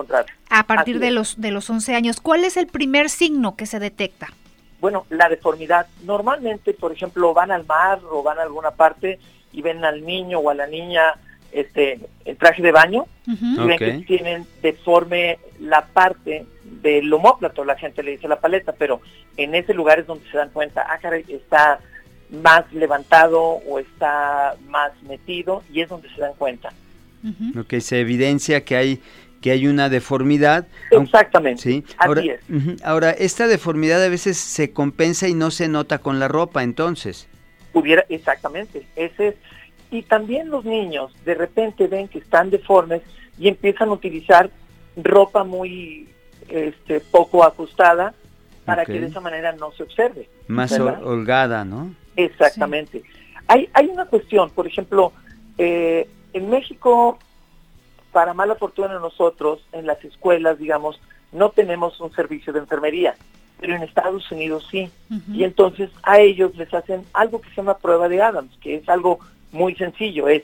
a 0.49 0.67
partir 0.67 0.99
de 0.99 1.11
los, 1.11 1.41
de 1.41 1.51
los 1.51 1.69
11 1.69 1.95
años. 1.95 2.21
¿Cuál 2.21 2.43
es 2.43 2.57
el 2.57 2.67
primer 2.67 3.09
signo 3.09 3.55
que 3.55 3.65
se 3.65 3.79
detecta? 3.79 4.27
Bueno, 4.79 5.05
la 5.09 5.29
deformidad. 5.29 5.87
Normalmente, 6.03 6.73
por 6.73 6.91
ejemplo, 6.91 7.33
van 7.33 7.51
al 7.51 7.65
mar 7.65 7.99
o 8.09 8.23
van 8.23 8.39
a 8.39 8.43
alguna 8.43 8.71
parte 8.71 9.19
y 9.51 9.61
ven 9.61 9.83
al 9.85 10.05
niño 10.05 10.39
o 10.39 10.49
a 10.49 10.53
la 10.53 10.67
niña 10.67 11.13
este, 11.51 11.99
en 12.25 12.37
traje 12.37 12.61
de 12.61 12.71
baño 12.71 13.05
y 13.25 13.65
ven 13.65 13.77
que 13.77 14.03
tienen 14.07 14.45
deforme 14.61 15.39
la 15.59 15.85
parte 15.85 16.45
del 16.63 17.11
homóplato, 17.13 17.65
la 17.65 17.77
gente 17.77 18.01
le 18.03 18.11
dice 18.11 18.27
la 18.27 18.39
paleta, 18.39 18.73
pero 18.73 19.01
en 19.37 19.53
ese 19.53 19.73
lugar 19.73 19.99
es 19.99 20.07
donde 20.07 20.29
se 20.31 20.37
dan 20.37 20.49
cuenta, 20.49 20.85
ah, 20.89 20.97
caray, 20.99 21.25
está 21.27 21.79
más 22.31 22.71
levantado 22.71 23.41
o 23.41 23.79
está 23.79 24.55
más 24.67 24.91
metido 25.03 25.63
y 25.71 25.81
es 25.81 25.89
donde 25.89 26.09
se 26.09 26.21
dan 26.21 26.33
cuenta. 26.37 26.73
Lo 27.53 27.67
que 27.67 27.81
se 27.81 27.99
evidencia 27.99 28.65
que 28.65 28.75
hay 28.75 29.01
que 29.41 29.51
hay 29.51 29.67
una 29.67 29.89
deformidad. 29.89 30.67
Exactamente. 30.91 31.61
¿sí? 31.61 31.83
Ahora, 31.97 32.21
ahora, 32.83 33.09
esta 33.09 33.47
deformidad 33.47 34.03
a 34.03 34.07
veces 34.07 34.37
se 34.37 34.71
compensa 34.71 35.27
y 35.27 35.33
no 35.33 35.49
se 35.49 35.67
nota 35.67 35.97
con 35.97 36.19
la 36.19 36.27
ropa, 36.27 36.63
entonces. 36.63 37.27
Pudiera, 37.73 38.05
exactamente. 38.09 38.85
Ese 38.95 39.29
es, 39.29 39.35
y 39.89 40.03
también 40.03 40.49
los 40.49 40.63
niños 40.63 41.11
de 41.25 41.33
repente 41.33 41.87
ven 41.87 42.07
que 42.07 42.19
están 42.19 42.51
deformes 42.51 43.01
y 43.37 43.47
empiezan 43.47 43.89
a 43.89 43.93
utilizar 43.93 44.51
ropa 44.95 45.43
muy 45.43 46.07
este, 46.47 46.99
poco 46.99 47.43
ajustada 47.43 48.13
para 48.63 48.85
que 48.85 48.99
de 48.99 49.07
esa 49.07 49.19
manera 49.19 49.51
no 49.53 49.71
se 49.71 49.83
observe. 49.83 50.29
Más 50.47 50.71
holgada, 50.79 51.65
¿no? 51.65 51.95
Exactamente. 52.15 53.03
Hay, 53.47 53.69
hay 53.73 53.87
una 53.87 54.05
cuestión, 54.05 54.49
por 54.49 54.67
ejemplo, 54.67 55.11
eh, 55.57 56.07
en 56.33 56.49
México, 56.49 57.19
para 58.11 58.33
mala 58.33 58.55
fortuna 58.55 58.99
nosotros, 58.99 59.65
en 59.71 59.85
las 59.85 60.03
escuelas, 60.03 60.57
digamos, 60.59 60.99
no 61.31 61.49
tenemos 61.49 61.99
un 61.99 62.11
servicio 62.13 62.53
de 62.53 62.59
enfermería, 62.59 63.15
pero 63.59 63.75
en 63.75 63.83
Estados 63.83 64.29
Unidos 64.31 64.67
sí. 64.69 64.89
Y 65.33 65.43
entonces 65.43 65.89
a 66.03 66.19
ellos 66.19 66.55
les 66.55 66.73
hacen 66.73 67.03
algo 67.13 67.41
que 67.41 67.49
se 67.49 67.57
llama 67.57 67.77
prueba 67.77 68.09
de 68.09 68.21
Adams, 68.21 68.57
que 68.61 68.75
es 68.75 68.89
algo 68.89 69.19
muy 69.51 69.75
sencillo, 69.75 70.27
es 70.27 70.43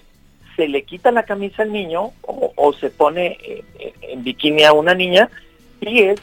se 0.56 0.68
le 0.68 0.84
quita 0.84 1.12
la 1.12 1.24
camisa 1.24 1.62
al 1.62 1.72
niño 1.72 2.12
o, 2.24 2.74
se 2.74 2.90
pone 2.90 3.38
eh, 3.44 3.64
eh, 3.80 3.94
en 4.02 4.24
bikini 4.24 4.64
a 4.64 4.74
una 4.74 4.96
niña 4.96 5.30
y 5.80 6.02
es 6.02 6.20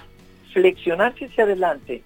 flexionarse 0.52 1.26
hacia 1.26 1.44
adelante 1.44 2.02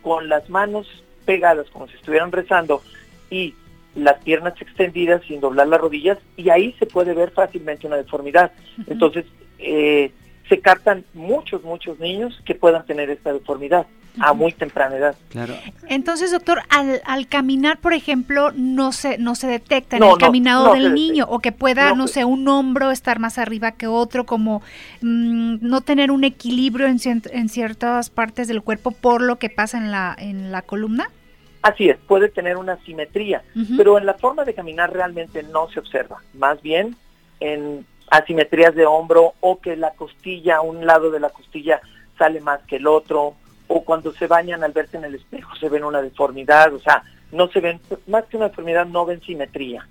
con 0.00 0.28
las 0.28 0.48
manos 0.48 0.86
pegadas 1.24 1.68
como 1.70 1.88
si 1.88 1.94
estuvieran 1.96 2.32
rezando 2.32 2.82
y 3.30 3.54
las 3.94 4.22
piernas 4.22 4.54
extendidas 4.60 5.22
sin 5.26 5.40
doblar 5.40 5.68
las 5.68 5.80
rodillas 5.80 6.18
y 6.36 6.48
ahí 6.50 6.74
se 6.78 6.86
puede 6.86 7.14
ver 7.14 7.30
fácilmente 7.30 7.86
una 7.86 7.96
deformidad. 7.96 8.52
Entonces, 8.86 9.26
eh, 9.58 10.12
se 10.48 10.60
captan 10.60 11.04
muchos, 11.14 11.62
muchos 11.62 11.98
niños 11.98 12.40
que 12.44 12.54
puedan 12.54 12.84
tener 12.86 13.10
esta 13.10 13.32
deformidad 13.32 13.86
a 14.20 14.32
muy 14.32 14.52
temprana 14.52 14.96
edad. 14.96 15.16
Claro. 15.30 15.54
Entonces, 15.88 16.30
doctor, 16.30 16.60
al, 16.68 17.00
al 17.04 17.26
caminar, 17.26 17.78
por 17.78 17.92
ejemplo, 17.92 18.52
no 18.54 18.92
se 18.92 19.18
no 19.18 19.34
se 19.34 19.46
detecta 19.46 19.96
en 19.96 20.02
el 20.02 20.18
caminado 20.18 20.74
del 20.74 20.94
niño 20.94 21.26
o 21.28 21.38
que 21.38 21.52
pueda, 21.52 21.94
no, 21.94 22.08
sé, 22.08 22.24
un 22.24 22.46
hombro 22.48 22.90
estar 22.90 23.18
más 23.18 23.38
arriba 23.38 23.72
que 23.72 23.86
otro, 23.86 24.26
como 24.26 24.62
mm, 25.00 25.56
no 25.60 25.80
tener 25.80 26.10
un 26.10 26.24
equilibrio 26.24 26.86
en, 26.86 26.98
en 27.04 27.48
ciertas 27.48 28.10
partes 28.10 28.48
del 28.48 28.62
cuerpo 28.62 28.90
por 28.90 29.22
lo 29.22 29.36
que 29.36 29.50
pasa 29.50 29.78
en 29.78 29.90
la 29.90 30.14
en 30.18 30.52
la 30.52 30.62
columna. 30.62 31.08
Así 31.62 31.88
es, 31.88 31.96
puede 31.96 32.28
tener 32.28 32.56
una 32.56 32.76
simetría, 32.78 33.44
pero 33.76 33.96
en 33.96 34.04
la 34.04 34.14
forma 34.14 34.44
de 34.44 34.52
caminar 34.52 34.92
realmente 34.92 35.44
no 35.44 35.68
se 35.70 35.78
observa. 35.78 36.20
Más 36.34 36.60
bien 36.60 36.96
en 37.38 37.86
asimetrías 38.10 38.74
de 38.74 38.84
hombro 38.84 39.34
o 39.40 39.60
que 39.60 39.76
la 39.76 39.92
costilla, 39.92 40.60
un 40.60 40.84
lado 40.84 41.10
de 41.10 41.20
la 41.20 41.30
costilla 41.30 41.80
sale 42.18 42.40
más 42.40 42.60
que 42.62 42.76
el 42.76 42.86
otro, 42.86 43.34
o 43.74 43.82
cuando 43.82 44.12
se 44.12 44.26
bañan 44.26 44.62
al 44.62 44.72
verse 44.72 44.98
en 44.98 45.04
el 45.04 45.14
espejo 45.14 45.54
se 45.56 45.68
ven 45.70 45.82
una 45.82 46.02
deformidad, 46.02 46.74
o 46.74 46.78
sea, 46.78 47.02
no 47.32 47.48
se 47.48 47.60
ven, 47.60 47.80
más 48.06 48.24
que 48.26 48.36
una 48.36 48.48
deformidad, 48.48 48.84
no 48.84 49.06
ven 49.06 49.22
simetría. 49.22 49.88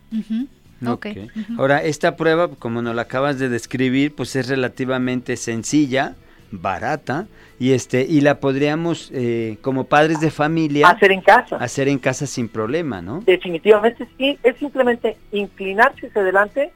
Ahora, 1.58 1.82
esta 1.82 2.16
prueba, 2.16 2.48
como 2.48 2.84
nos 2.84 2.94
la 2.94 3.04
acabas 3.04 3.40
de 3.40 3.50
describir, 3.50 4.16
pues 4.16 4.36
es 4.36 4.50
relativamente 4.50 5.36
sencilla, 5.36 6.16
barata, 6.52 7.26
y 7.60 7.72
este 7.72 8.06
y 8.08 8.22
la 8.22 8.40
podríamos, 8.40 9.10
eh, 9.14 9.58
como 9.62 9.86
padres 9.86 10.20
de 10.20 10.30
familia... 10.30 10.88
Hacer 10.88 11.12
en 11.12 11.22
casa. 11.22 11.58
Hacer 11.58 11.88
en 11.88 11.98
casa 11.98 12.28
sin 12.28 12.50
problema, 12.50 13.02
¿no? 13.02 13.22
Definitivamente 13.26 14.08
sí, 14.18 14.38
es 14.44 14.58
simplemente 14.58 15.18
inclinarse 15.32 16.08
hacia 16.08 16.22
adelante 16.22 16.72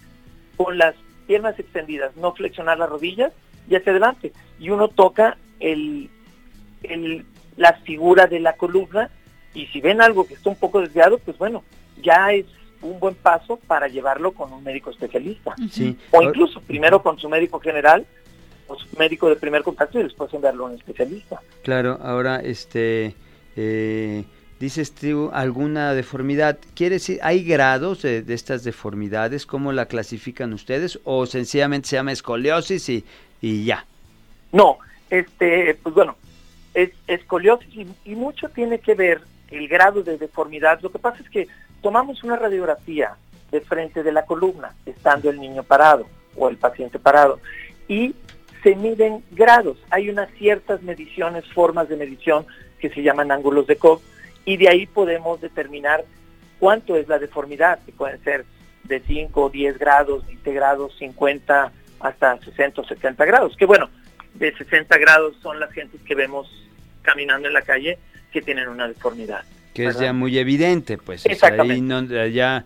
con 0.58 0.78
las 0.80 0.96
piernas 1.28 1.60
extendidas, 1.60 2.16
no 2.18 2.34
flexionar 2.34 2.80
las 2.80 2.90
rodillas 2.90 3.32
y 3.70 3.76
hacia 3.76 3.92
adelante. 3.92 4.32
Y 4.60 4.70
uno 4.70 4.88
toca 4.88 5.38
el, 5.60 6.10
el, 6.90 7.26
la 7.58 7.74
figura 7.74 8.28
de 8.28 8.40
la 8.40 8.54
columna 8.54 9.10
y 9.54 9.68
si 9.68 9.82
ven 9.82 10.02
algo 10.02 10.28
que 10.28 10.34
está 10.34 10.50
un 10.50 10.58
poco 10.58 10.82
desviado, 10.82 11.18
pues 11.20 11.38
bueno, 11.38 11.64
ya 12.02 12.34
es 12.34 12.46
un 12.82 13.00
buen 13.00 13.16
paso 13.16 13.58
para 13.68 13.88
llevarlo 13.88 14.34
con 14.34 14.52
un 14.52 14.64
médico 14.64 14.90
especialista. 14.90 15.56
Sí. 15.72 15.98
O 16.12 16.22
incluso 16.22 16.62
primero 16.62 17.02
con 17.02 17.18
su 17.18 17.30
médico 17.30 17.60
general 17.60 18.06
o 18.68 18.78
su 18.78 18.88
médico 18.98 19.30
de 19.30 19.36
primer 19.36 19.64
contacto 19.64 20.00
y 20.00 20.04
después 20.04 20.34
enviarlo 20.34 20.66
a 20.66 20.70
un 20.70 20.76
especialista. 20.76 21.42
Claro, 21.64 22.00
ahora 22.02 22.40
este... 22.42 23.16
Eh, 23.56 24.26
dices 24.60 24.94
tú 24.94 25.30
alguna 25.34 25.94
deformidad. 25.94 26.58
¿Quiere 26.76 26.96
decir, 26.96 27.20
hay 27.22 27.44
grados 27.44 28.02
de, 28.02 28.24
estas 28.28 28.64
deformidades? 28.64 29.46
¿Cómo 29.46 29.72
la 29.72 29.86
clasifican 29.88 30.54
ustedes? 30.54 31.00
¿O 31.04 31.26
sencillamente 31.26 31.90
se 31.90 31.96
llama 31.98 32.12
escoliosis 32.12 32.90
y, 32.90 33.06
y 33.42 33.66
ya? 33.66 33.86
No, 34.52 34.78
este, 35.10 35.78
pues 35.82 35.96
bueno, 35.96 36.16
es 36.76 36.92
escoliosis 37.08 37.88
y, 38.04 38.16
mucho 38.16 38.50
tiene 38.50 38.80
que 38.80 38.94
ver 38.94 39.22
el 39.50 39.68
grado 39.68 40.04
de 40.04 40.18
deformidad. 40.18 40.80
Lo 40.82 40.92
que 40.92 41.00
pasa 41.00 41.24
es 41.24 41.30
que 41.30 41.48
tomamos 41.82 42.24
una 42.24 42.36
radiografía 42.36 43.16
de 43.50 43.62
frente 43.62 44.04
de 44.04 44.12
la 44.12 44.26
columna, 44.26 44.76
estando 44.86 45.30
el 45.30 45.40
niño 45.40 45.64
parado 45.64 46.06
o 46.36 46.50
el 46.50 46.58
paciente 46.58 47.00
parado, 47.00 47.40
y 47.88 48.14
se 48.62 48.76
miden 48.76 49.24
grados. 49.32 49.78
Hay 49.90 50.10
unas 50.10 50.30
ciertas 50.32 50.84
mediciones, 50.84 51.46
formas 51.54 51.88
de 51.88 51.96
medición 51.96 52.46
que 52.80 52.90
se 52.90 53.02
llaman 53.02 53.32
ángulos 53.32 53.68
de 53.68 53.78
Cobb, 53.78 54.02
y 54.44 54.58
de 54.58 54.68
ahí 54.68 54.86
podemos 54.86 55.40
determinar 55.40 56.04
cuánto 56.60 56.98
es 56.98 57.08
la 57.08 57.20
deformidad, 57.20 57.80
que 57.86 57.94
pueden 57.94 58.22
ser 58.24 58.46
de 58.84 59.00
5, 59.00 59.50
10 59.50 59.80
grados, 59.80 60.28
20 60.28 60.54
grados, 60.54 60.96
50, 61.00 61.72
hasta 62.02 62.38
60 62.42 62.82
o 62.82 62.86
70 62.86 63.26
grados. 63.26 63.56
Que 63.56 63.66
bueno, 63.66 63.90
de 64.34 64.54
60 64.56 64.98
grados 64.98 65.38
son 65.42 65.60
las 65.60 65.72
gentes 65.72 66.02
que 66.02 66.16
vemos 66.16 66.65
caminando 67.06 67.48
en 67.48 67.54
la 67.54 67.62
calle 67.62 67.98
que 68.32 68.42
tienen 68.42 68.68
una 68.68 68.88
deformidad. 68.88 69.44
Que 69.74 69.88
es 69.88 70.00
ya 70.00 70.14
muy 70.14 70.38
evidente, 70.38 70.98
pues. 70.98 71.26
Ahí 71.44 71.82
no, 71.82 72.02
ya 72.28 72.66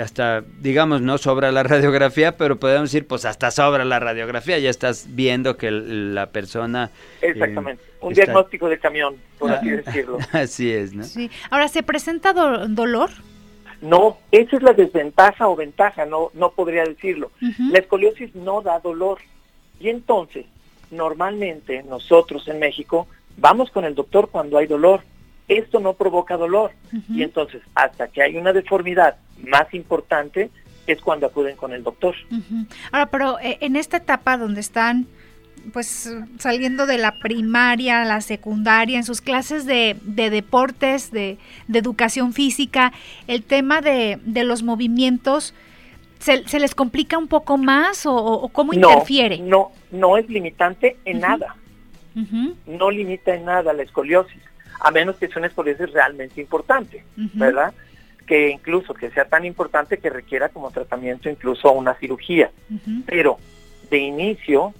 hasta, 0.00 0.44
digamos, 0.60 1.00
no 1.00 1.18
sobra 1.18 1.50
la 1.52 1.62
radiografía, 1.64 2.36
pero 2.36 2.56
podemos 2.58 2.90
decir, 2.90 3.06
pues 3.06 3.24
hasta 3.24 3.50
sobra 3.50 3.84
la 3.84 3.98
radiografía, 3.98 4.58
ya 4.58 4.70
estás 4.70 5.06
viendo 5.10 5.56
que 5.56 5.70
la 5.70 6.26
persona... 6.26 6.90
Eh, 7.20 7.30
Exactamente, 7.30 7.82
un 8.00 8.14
diagnóstico 8.14 8.68
de 8.68 8.78
camión, 8.78 9.16
por 9.38 9.52
así 9.52 9.70
decirlo. 9.70 10.18
así 10.32 10.72
es, 10.72 10.94
¿no? 10.94 11.04
Sí. 11.04 11.30
Ahora, 11.50 11.68
¿se 11.68 11.82
presenta 11.82 12.32
dolor? 12.32 13.10
No, 13.80 14.18
esa 14.30 14.56
es 14.56 14.62
la 14.62 14.72
desventaja 14.72 15.48
o 15.48 15.56
ventaja, 15.56 16.06
no, 16.06 16.30
no 16.34 16.52
podría 16.52 16.84
decirlo. 16.84 17.30
La 17.70 17.80
escoliosis 17.80 18.34
no 18.34 18.62
da 18.62 18.78
dolor. 18.78 19.18
Y 19.78 19.88
entonces, 19.90 20.46
normalmente 20.90 21.82
nosotros 21.82 22.46
en 22.48 22.60
México 22.60 23.06
vamos 23.36 23.70
con 23.70 23.84
el 23.84 23.94
doctor 23.94 24.30
cuando 24.30 24.58
hay 24.58 24.66
dolor. 24.66 25.02
Esto 25.48 25.80
no 25.80 25.94
provoca 25.94 26.36
dolor. 26.36 26.72
Y 27.10 27.22
entonces, 27.22 27.62
hasta 27.74 28.08
que 28.08 28.22
hay 28.22 28.36
una 28.36 28.52
deformidad 28.52 29.16
más 29.42 29.72
importante, 29.74 30.50
es 30.86 31.00
cuando 31.00 31.26
acuden 31.26 31.56
con 31.56 31.72
el 31.72 31.82
doctor. 31.82 32.14
Ahora, 32.92 33.06
pero 33.06 33.38
eh, 33.40 33.58
en 33.60 33.76
esta 33.76 33.98
etapa 33.98 34.36
donde 34.36 34.60
están 34.60 35.06
pues 35.72 36.14
saliendo 36.38 36.86
de 36.86 36.98
la 36.98 37.18
primaria, 37.18 38.04
la 38.04 38.20
secundaria, 38.20 38.98
en 38.98 39.04
sus 39.04 39.20
clases 39.20 39.64
de, 39.64 39.96
deportes, 40.02 41.10
de, 41.10 41.38
educación 41.72 42.32
física, 42.32 42.92
el 43.26 43.42
tema 43.42 43.80
de, 43.80 44.18
los 44.44 44.62
movimientos, 44.62 45.54
¿se, 46.18 46.42
les 46.58 46.74
complica 46.74 47.16
un 47.16 47.28
poco 47.28 47.56
más 47.56 48.04
o, 48.04 48.50
cómo 48.52 48.74
interfiere? 48.74 49.38
No, 49.38 49.72
no 49.90 50.18
es 50.18 50.28
limitante 50.28 50.98
en 51.04 51.20
nada. 51.20 51.56
No 52.66 52.90
limita 52.90 53.34
en 53.34 53.44
nada 53.44 53.72
la 53.72 53.82
escoliosis, 53.82 54.42
a 54.80 54.90
menos 54.90 55.16
que 55.16 55.28
sea 55.28 55.38
una 55.38 55.48
escoliosis 55.48 55.92
realmente 55.92 56.40
importante, 56.40 57.04
¿verdad? 57.34 57.74
Que 58.26 58.50
incluso 58.50 58.94
que 58.94 59.10
sea 59.10 59.26
tan 59.26 59.44
importante 59.44 59.98
que 59.98 60.10
requiera 60.10 60.48
como 60.48 60.70
tratamiento 60.70 61.28
incluso 61.28 61.72
una 61.72 61.94
cirugía. 61.94 62.50
Pero 63.06 63.38
de 63.90 63.98
inicio, 63.98 64.74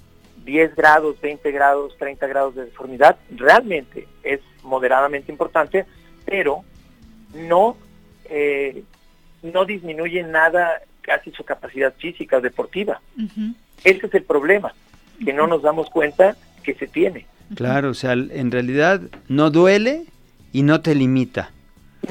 10 0.45 0.75
grados, 0.75 1.19
20 1.21 1.51
grados, 1.51 1.97
30 1.97 2.27
grados 2.27 2.55
de 2.55 2.65
deformidad, 2.65 3.17
realmente 3.31 4.07
es 4.23 4.39
moderadamente 4.63 5.31
importante, 5.31 5.85
pero 6.25 6.63
no, 7.33 7.77
eh, 8.25 8.83
no 9.43 9.65
disminuye 9.65 10.23
nada 10.23 10.81
casi 11.01 11.31
su 11.31 11.43
capacidad 11.43 11.93
física 11.95 12.37
o 12.37 12.41
deportiva. 12.41 13.01
Ese 13.83 14.07
es 14.07 14.13
el 14.13 14.23
problema, 14.23 14.73
que 15.23 15.33
no 15.33 15.47
nos 15.47 15.61
damos 15.61 15.89
cuenta 15.89 16.35
que 16.65 16.73
se 16.73 16.87
tiene. 16.87 17.27
Claro, 17.55 17.91
o 17.91 17.93
sea, 17.93 18.13
en 18.13 18.51
realidad 18.51 19.01
no 19.27 19.51
duele 19.51 20.05
y 20.51 20.63
no 20.63 20.81
te 20.81 20.95
limita. 20.95 21.51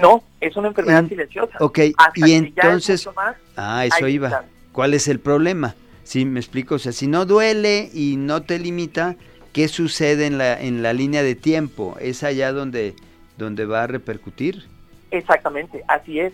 No, 0.01 0.23
es 0.41 0.57
una 0.57 0.69
enfermedad 0.69 1.07
silenciosa. 1.07 1.57
Ok, 1.61 1.81
y 2.17 2.33
entonces... 2.33 3.09
ah, 3.57 3.85
eso 3.85 4.09
iba. 4.09 4.45
¿Cuál 4.73 4.95
es 4.95 5.09
el 5.09 5.21
problema? 5.21 5.75
Sí, 6.05 6.25
me 6.25 6.41
explico. 6.41 6.77
O 6.77 6.79
sea, 6.79 6.93
si 6.93 7.07
no 7.07 7.27
duele 7.27 7.91
y 7.93 8.17
no 8.17 8.43
te 8.43 8.59
limita, 8.59 9.17
¿qué 9.53 9.69
sucede 9.69 10.27
en 10.27 10.39
la, 10.39 10.61
en 10.61 10.83
la 10.83 10.93
línea 10.93 11.23
de 11.23 11.35
tiempo? 11.35 11.97
¿Es 12.01 12.23
allá 12.23 12.53
donde, 12.53 12.95
donde 13.39 13.67
va 13.67 13.85
a 13.85 13.87
repercutir? 13.87 14.65
Exactamente, 15.11 15.83
así 15.89 16.21
es. 16.21 16.33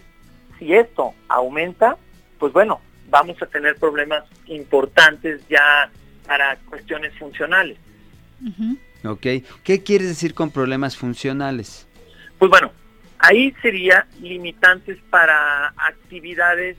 Si 0.58 0.74
esto 0.74 1.14
aumenta, 1.28 1.96
pues 2.38 2.52
bueno, 2.52 2.80
vamos 3.08 3.40
a 3.42 3.46
tener 3.46 3.76
problemas 3.76 4.24
importantes 4.46 5.42
ya 5.48 5.90
para 6.26 6.56
cuestiones 6.68 7.12
funcionales. 7.18 7.78
Ok, 9.04 9.26
¿qué 9.64 9.82
quieres 9.82 10.08
decir 10.08 10.34
con 10.34 10.50
problemas 10.50 10.96
funcionales? 10.96 11.86
Pues 12.38 12.50
bueno, 12.50 12.72
ahí 13.18 13.54
sería 13.62 14.06
limitantes 14.20 14.98
para 15.10 15.68
actividades 15.76 16.76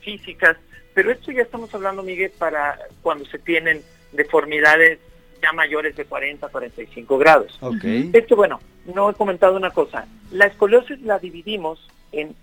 físicas, 0.00 0.56
pero 0.94 1.10
esto 1.10 1.30
ya 1.32 1.42
estamos 1.42 1.74
hablando, 1.74 2.02
Miguel, 2.02 2.32
para 2.38 2.78
cuando 3.02 3.24
se 3.26 3.38
tienen 3.38 3.82
deformidades 4.12 4.98
ya 5.42 5.52
mayores 5.52 5.96
de 5.96 6.04
40, 6.04 6.48
45 6.48 7.18
grados. 7.18 7.58
Okay. 7.60 8.10
Esto, 8.12 8.36
bueno, 8.36 8.60
no 8.94 9.10
he 9.10 9.14
comentado 9.14 9.56
una 9.56 9.70
cosa. 9.70 10.06
La 10.30 10.46
escoliosis 10.46 11.00
la 11.02 11.18
dividimos 11.18 11.88
en 12.12 12.34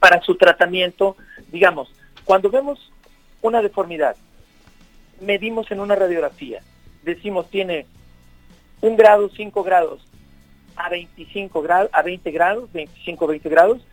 para 0.00 0.20
su 0.22 0.36
tratamiento, 0.36 1.16
digamos, 1.52 1.92
cuando 2.24 2.50
vemos 2.50 2.92
una 3.42 3.62
deformidad, 3.62 4.16
medimos 5.20 5.70
en 5.70 5.80
una 5.80 5.94
radiografía, 5.94 6.62
decimos 7.14 7.50
tiene 7.50 7.86
un 8.80 8.96
grado, 8.96 9.28
5 9.28 9.62
grados, 9.62 10.00
a 10.76 10.88
25 10.88 11.62
grados, 11.62 11.90
a 11.92 12.02
20 12.02 12.30
grados, 12.30 12.72
25, 12.72 13.26
20 13.26 13.48
grados, 13.48 13.86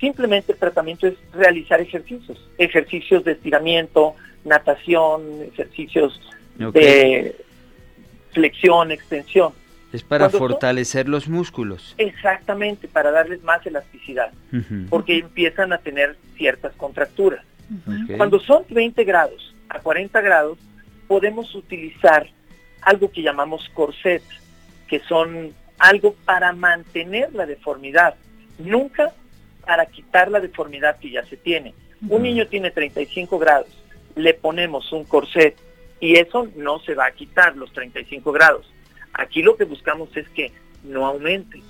simplemente 0.00 0.52
el 0.52 0.58
tratamiento 0.58 1.06
es 1.06 1.14
realizar 1.32 1.80
ejercicios, 1.80 2.38
ejercicios 2.58 3.24
de 3.24 3.32
estiramiento, 3.32 4.14
natación, 4.44 5.22
ejercicios 5.52 6.20
de 6.56 7.36
flexión, 8.32 8.90
extensión. 8.90 9.52
Es 9.92 10.02
para 10.02 10.30
fortalecer 10.30 11.08
los 11.08 11.28
músculos. 11.28 11.94
Exactamente, 11.98 12.88
para 12.88 13.10
darles 13.10 13.42
más 13.42 13.64
elasticidad, 13.66 14.32
porque 14.88 15.18
empiezan 15.18 15.72
a 15.72 15.78
tener 15.78 16.16
ciertas 16.36 16.72
contracturas. 16.74 17.44
Cuando 18.16 18.40
son 18.40 18.64
20 18.68 19.04
grados 19.04 19.54
a 19.68 19.78
40 19.80 20.20
grados, 20.20 20.58
podemos 21.06 21.54
utilizar 21.54 22.26
algo 22.82 23.10
que 23.10 23.22
llamamos 23.22 23.68
corset, 23.74 24.22
que 24.88 25.00
son 25.00 25.54
algo 25.78 26.14
para 26.24 26.52
mantener 26.52 27.32
la 27.34 27.46
deformidad, 27.46 28.14
nunca 28.58 29.12
para 29.64 29.86
quitar 29.86 30.30
la 30.30 30.40
deformidad 30.40 30.98
que 30.98 31.10
ya 31.10 31.24
se 31.26 31.36
tiene. 31.36 31.74
Un 32.08 32.22
niño 32.22 32.46
tiene 32.48 32.70
35 32.70 33.38
grados, 33.38 33.68
le 34.16 34.34
ponemos 34.34 34.92
un 34.92 35.04
corset 35.04 35.56
y 36.00 36.16
eso 36.16 36.48
no 36.56 36.80
se 36.80 36.94
va 36.94 37.06
a 37.06 37.12
quitar 37.12 37.56
los 37.56 37.72
35 37.72 38.32
grados. 38.32 38.70
Aquí 39.12 39.42
lo 39.42 39.56
que 39.56 39.64
buscamos 39.64 40.14
es 40.16 40.28
que 40.30 40.52
no 40.82 41.06
aumente. 41.06 41.62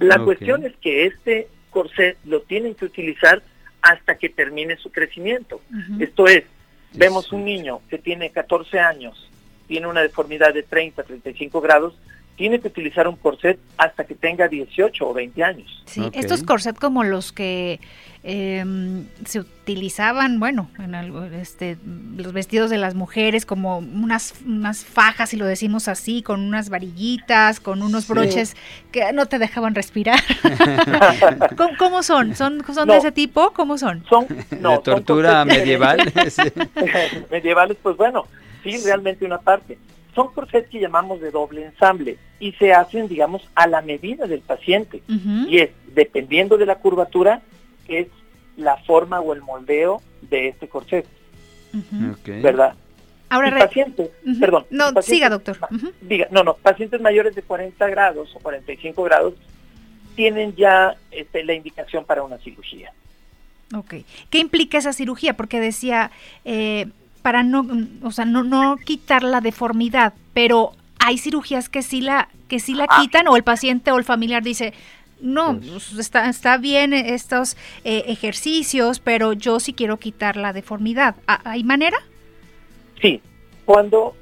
La 0.00 0.18
cuestión 0.18 0.66
es 0.66 0.74
que 0.76 1.06
este 1.06 1.48
corset 1.70 2.18
lo 2.24 2.42
tienen 2.42 2.74
que 2.74 2.84
utilizar 2.84 3.42
hasta 3.82 4.18
que 4.18 4.28
termine 4.28 4.76
su 4.76 4.90
crecimiento. 4.90 5.60
Esto 6.00 6.26
es, 6.26 6.44
vemos 6.92 7.32
un 7.32 7.44
niño 7.44 7.80
que 7.88 7.98
tiene 7.98 8.30
14 8.30 8.80
años, 8.80 9.30
tiene 9.66 9.86
una 9.86 10.02
deformidad 10.02 10.54
de 10.54 10.62
30, 10.62 11.02
35 11.02 11.60
grados, 11.60 11.94
tiene 12.36 12.60
que 12.60 12.68
utilizar 12.68 13.08
un 13.08 13.16
corset 13.16 13.58
hasta 13.78 14.04
que 14.04 14.14
tenga 14.14 14.46
18 14.46 15.08
o 15.08 15.14
20 15.14 15.42
años. 15.42 15.82
Sí, 15.86 16.02
estos 16.12 16.42
corset 16.42 16.78
como 16.78 17.02
los 17.02 17.32
que 17.32 17.80
em, 18.22 19.06
se 19.24 19.40
utilizaban, 19.40 20.38
bueno, 20.38 20.68
en 20.78 20.94
algo, 20.94 21.24
este, 21.24 21.78
los 22.16 22.34
vestidos 22.34 22.68
de 22.68 22.76
las 22.76 22.94
mujeres 22.94 23.46
como 23.46 23.78
unas, 23.78 24.34
unas 24.44 24.84
fajas, 24.84 25.30
si 25.30 25.38
lo 25.38 25.46
decimos 25.46 25.88
así, 25.88 26.22
con 26.22 26.42
unas 26.42 26.68
varillitas, 26.68 27.58
con 27.58 27.82
unos 27.82 28.06
broches 28.06 28.54
que 28.92 29.12
no 29.14 29.26
te 29.26 29.38
dejaban 29.38 29.74
respirar. 29.74 30.20
¿Cómo, 31.78 32.02
son? 32.02 32.36
¿Son, 32.36 32.62
son 32.74 32.88
de 32.88 32.98
ese 32.98 33.12
tipo? 33.12 33.52
¿Cómo 33.52 33.78
son? 33.78 34.04
Son 34.10 34.26
no, 34.60 34.80
tortura 34.80 35.44
medieval. 35.46 36.00
Medievales, 37.30 37.78
pues 37.82 37.96
bueno, 37.96 38.26
sí, 38.72 38.84
realmente 38.84 39.24
una 39.24 39.38
parte 39.38 39.78
son 40.16 40.32
corsets 40.32 40.70
que 40.70 40.80
llamamos 40.80 41.20
de 41.20 41.30
doble 41.30 41.66
ensamble 41.66 42.18
y 42.40 42.52
se 42.52 42.72
hacen, 42.72 43.06
digamos, 43.06 43.42
a 43.54 43.66
la 43.66 43.82
medida 43.82 44.26
del 44.26 44.40
paciente. 44.40 45.02
Y 45.46 45.58
es, 45.58 45.70
dependiendo 45.94 46.56
de 46.56 46.64
la 46.64 46.76
curvatura, 46.76 47.42
es 47.86 48.08
la 48.56 48.78
forma 48.78 49.20
o 49.20 49.34
el 49.34 49.42
moldeo 49.42 50.00
de 50.22 50.48
este 50.48 50.68
corset. 50.68 51.06
¿Verdad? 52.24 52.74
Ahora, 53.28 53.58
pacientes, 53.58 54.08
perdón. 54.40 54.66
No, 54.70 54.90
siga, 55.02 55.28
doctor. 55.28 55.58
Diga, 56.00 56.28
no, 56.30 56.42
no, 56.42 56.54
pacientes 56.54 57.00
mayores 57.00 57.34
de 57.34 57.42
40 57.42 57.86
grados 57.88 58.34
o 58.34 58.38
45 58.38 59.02
grados 59.02 59.34
tienen 60.14 60.54
ya 60.56 60.96
este, 61.10 61.44
la 61.44 61.52
indicación 61.52 62.06
para 62.06 62.22
una 62.22 62.38
cirugía. 62.38 62.90
Ok. 63.74 63.96
¿Qué 64.30 64.38
implica 64.38 64.78
esa 64.78 64.94
cirugía? 64.94 65.34
Porque 65.34 65.60
decía, 65.60 66.10
eh, 66.46 66.86
para 67.26 67.42
no, 67.42 67.66
o 68.04 68.12
sea, 68.12 68.24
no, 68.24 68.44
no 68.44 68.76
quitar 68.76 69.24
la 69.24 69.40
deformidad, 69.40 70.14
pero 70.32 70.70
hay 71.00 71.18
cirugías 71.18 71.68
que 71.68 71.82
sí 71.82 72.00
la, 72.00 72.28
que 72.46 72.60
sí 72.60 72.72
la 72.72 72.86
Ah. 72.88 73.00
quitan 73.00 73.26
o 73.26 73.34
el 73.34 73.42
paciente 73.42 73.90
o 73.90 73.98
el 73.98 74.04
familiar 74.04 74.44
dice, 74.44 74.72
no, 75.20 75.58
Pues- 75.58 75.94
está, 75.98 76.28
está 76.28 76.56
bien 76.56 76.92
estos 76.92 77.56
eh, 77.82 78.04
ejercicios, 78.06 79.00
pero 79.00 79.32
yo 79.32 79.58
sí 79.58 79.72
quiero 79.72 79.96
quitar 79.96 80.36
la 80.36 80.52
deformidad. 80.52 81.16
¿Ha- 81.26 81.40
¿Hay 81.50 81.64
manera? 81.64 81.96
Sí, 83.02 83.20
cuando 83.64 84.14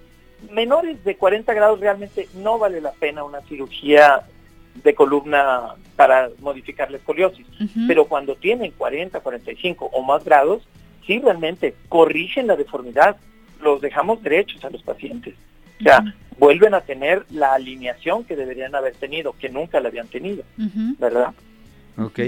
menores 0.51 1.05
de 1.05 1.19
40 1.19 1.53
grados 1.53 1.81
realmente 1.81 2.27
no 2.37 2.59
vale 2.59 2.81
la 2.81 2.93
pena 2.93 3.23
una 3.23 3.43
cirugía 3.43 4.23
de 4.83 4.95
columna 4.95 5.75
para 5.95 6.31
modificar 6.41 6.91
la 6.91 6.97
escoliosis. 6.97 7.47
Pero 7.87 8.07
cuando 8.07 8.35
tienen 8.37 8.71
40, 8.71 9.21
45 9.21 9.91
o 9.93 10.03
más 10.03 10.25
grados, 10.25 10.63
sí 11.07 11.21
realmente 11.21 11.75
corrigen 11.89 12.47
la 12.47 12.57
deformidad, 12.57 13.17
los 13.63 13.81
dejamos 13.81 14.23
derechos 14.23 14.65
a 14.65 14.71
los 14.71 14.83
pacientes. 14.83 15.35
O 15.81 15.83
sea, 15.83 16.05
vuelven 16.39 16.75
a 16.75 16.81
tener 16.81 17.25
la 17.31 17.55
alineación 17.55 18.25
que 18.25 18.37
deberían 18.37 18.75
haber 18.75 18.95
tenido, 18.95 19.35
que 19.39 19.49
nunca 19.49 19.81
la 19.81 19.89
habían 19.89 20.09
tenido. 20.09 20.43
¿verdad? 20.99 21.33
Ok. 21.97 22.21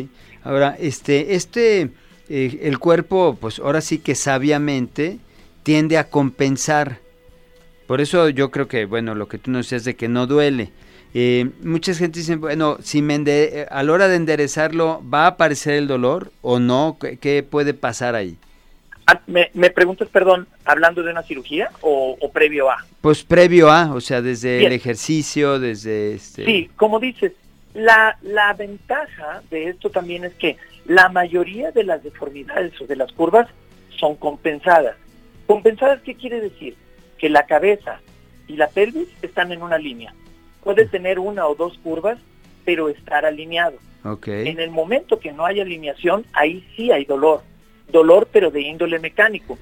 Ahora, 0.43 0.77
este, 0.79 1.35
este, 1.35 1.91
eh, 2.29 2.59
el 2.63 2.79
cuerpo, 2.79 3.37
pues 3.41 3.59
ahora 3.59 3.81
sí 3.81 3.99
que 3.99 4.15
sabiamente 4.15 5.19
tiende 5.63 5.99
a 5.99 6.09
compensar. 6.09 6.99
Por 7.87 8.01
eso 8.01 8.29
yo 8.29 8.51
creo 8.51 8.69
que, 8.69 8.85
bueno, 8.85 9.15
lo 9.15 9.29
que 9.29 9.39
tú 9.39 9.51
nos 9.51 9.67
decías 9.67 9.85
de 9.85 9.97
que 9.97 10.09
no 10.09 10.27
duele. 10.27 10.71
Eh, 11.15 11.51
muchas 11.63 11.99
gente 11.99 12.19
dicen, 12.19 12.41
bueno, 12.41 12.79
si 12.83 13.01
me 13.01 13.23
eh, 13.27 13.67
a 13.71 13.83
la 13.83 13.93
hora 13.93 14.09
de 14.09 14.17
enderezarlo, 14.17 15.03
¿va 15.13 15.25
a 15.25 15.29
aparecer 15.29 15.75
el 15.75 15.87
dolor 15.87 16.33
o 16.43 16.59
no? 16.59 16.99
¿Qué, 17.01 17.17
qué 17.17 17.43
puede 17.43 17.75
pasar 17.75 18.15
ahí? 18.15 18.37
Ah, 19.07 19.21
¿Me, 19.27 19.51
me 19.55 19.71
preguntas, 19.71 20.09
perdón, 20.09 20.49
hablando 20.65 21.03
de 21.03 21.13
una 21.13 21.23
cirugía 21.23 21.71
o, 21.81 22.17
o 22.21 22.33
previo 22.33 22.71
a? 22.71 22.85
Pues 23.01 23.23
previo 23.23 23.71
a, 23.71 23.95
o 23.95 24.01
sea, 24.01 24.21
desde 24.21 24.59
Bien. 24.59 24.73
el 24.73 24.77
ejercicio, 24.77 25.61
desde 25.61 26.15
este... 26.15 26.45
Sí, 26.45 26.71
como 26.75 26.99
dices, 26.99 27.33
la, 27.75 28.19
la 28.23 28.53
ventaja 28.55 29.43
de 29.51 29.69
esto 29.69 29.91
también 29.91 30.25
es 30.25 30.35
que 30.35 30.57
la 30.87 31.09
mayoría 31.09 31.71
de 31.71 31.85
las 31.85 32.03
deformidades 32.03 32.81
o 32.81 32.87
de 32.87 32.97
las 32.97 33.13
curvas 33.13 33.49
son 33.97 34.17
compensadas. 34.17 34.97
¿Compensadas 35.47 36.01
qué 36.03 36.17
quiere 36.17 36.41
decir? 36.41 36.77
Que 37.19 37.29
la 37.29 37.47
cabeza 37.47 38.01
y 38.49 38.57
la 38.57 38.69
pelvis 38.69 39.09
están 39.23 39.53
en 39.53 39.63
una 39.63 39.79
línea. 39.79 40.15
Puede 40.65 40.87
tener 40.87 41.21
una 41.21 41.47
o 41.47 41.55
dos 41.55 41.79
curvas, 41.79 42.19
pero 42.65 42.89
estar 42.89 43.25
alineado. 43.25 43.79
Ok. 44.05 44.29
En 44.29 44.59
el 44.59 44.71
momento 44.71 45.21
que 45.21 45.33
no 45.33 45.47
hay 45.47 45.61
alineación, 45.61 46.25
ahí 46.33 46.67
sí 46.77 46.91
hay 46.91 47.05
dolor. 47.05 47.43
Dolor, 47.89 48.29
pero 48.33 48.51
de 48.51 48.63
índole 48.63 48.99
mecánico, 48.99 49.59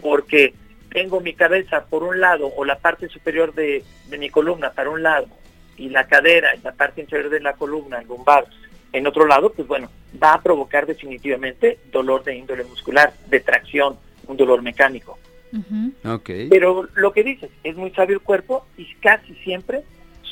porque 0.00 0.54
tengo 0.90 1.20
mi 1.20 1.34
cabeza 1.34 1.84
por 1.84 2.02
un 2.02 2.20
lado 2.20 2.52
o 2.56 2.64
la 2.64 2.78
parte 2.78 3.08
superior 3.08 3.54
de, 3.54 3.84
de 4.08 4.18
mi 4.18 4.30
columna 4.30 4.72
para 4.72 4.90
un 4.90 5.02
lado 5.02 5.28
y 5.76 5.88
la 5.90 6.06
cadera 6.06 6.54
y 6.56 6.60
la 6.62 6.72
parte 6.72 7.00
inferior 7.00 7.30
de 7.30 7.40
la 7.40 7.54
columna, 7.54 8.00
el 8.00 8.08
lumbar, 8.08 8.46
en 8.92 9.06
otro 9.06 9.26
lado, 9.26 9.52
pues 9.52 9.68
bueno, 9.68 9.90
va 10.20 10.34
a 10.34 10.42
provocar 10.42 10.86
definitivamente 10.86 11.78
dolor 11.92 12.24
de 12.24 12.36
índole 12.36 12.64
muscular, 12.64 13.12
de 13.28 13.40
tracción, 13.40 13.96
un 14.26 14.36
dolor 14.36 14.62
mecánico. 14.62 15.18
Ujú. 15.52 15.92
Ok. 16.14 16.30
Pero 16.50 16.88
lo 16.94 17.12
que 17.12 17.22
dices, 17.22 17.50
es 17.64 17.76
muy 17.76 17.90
sabio 17.92 18.16
el 18.16 18.22
cuerpo 18.22 18.66
y 18.76 18.92
casi 18.96 19.34
siempre 19.36 19.82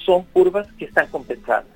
son 0.04 0.24
curvas 0.24 0.66
que 0.78 0.86
están 0.86 1.08
compensadas. 1.08 1.66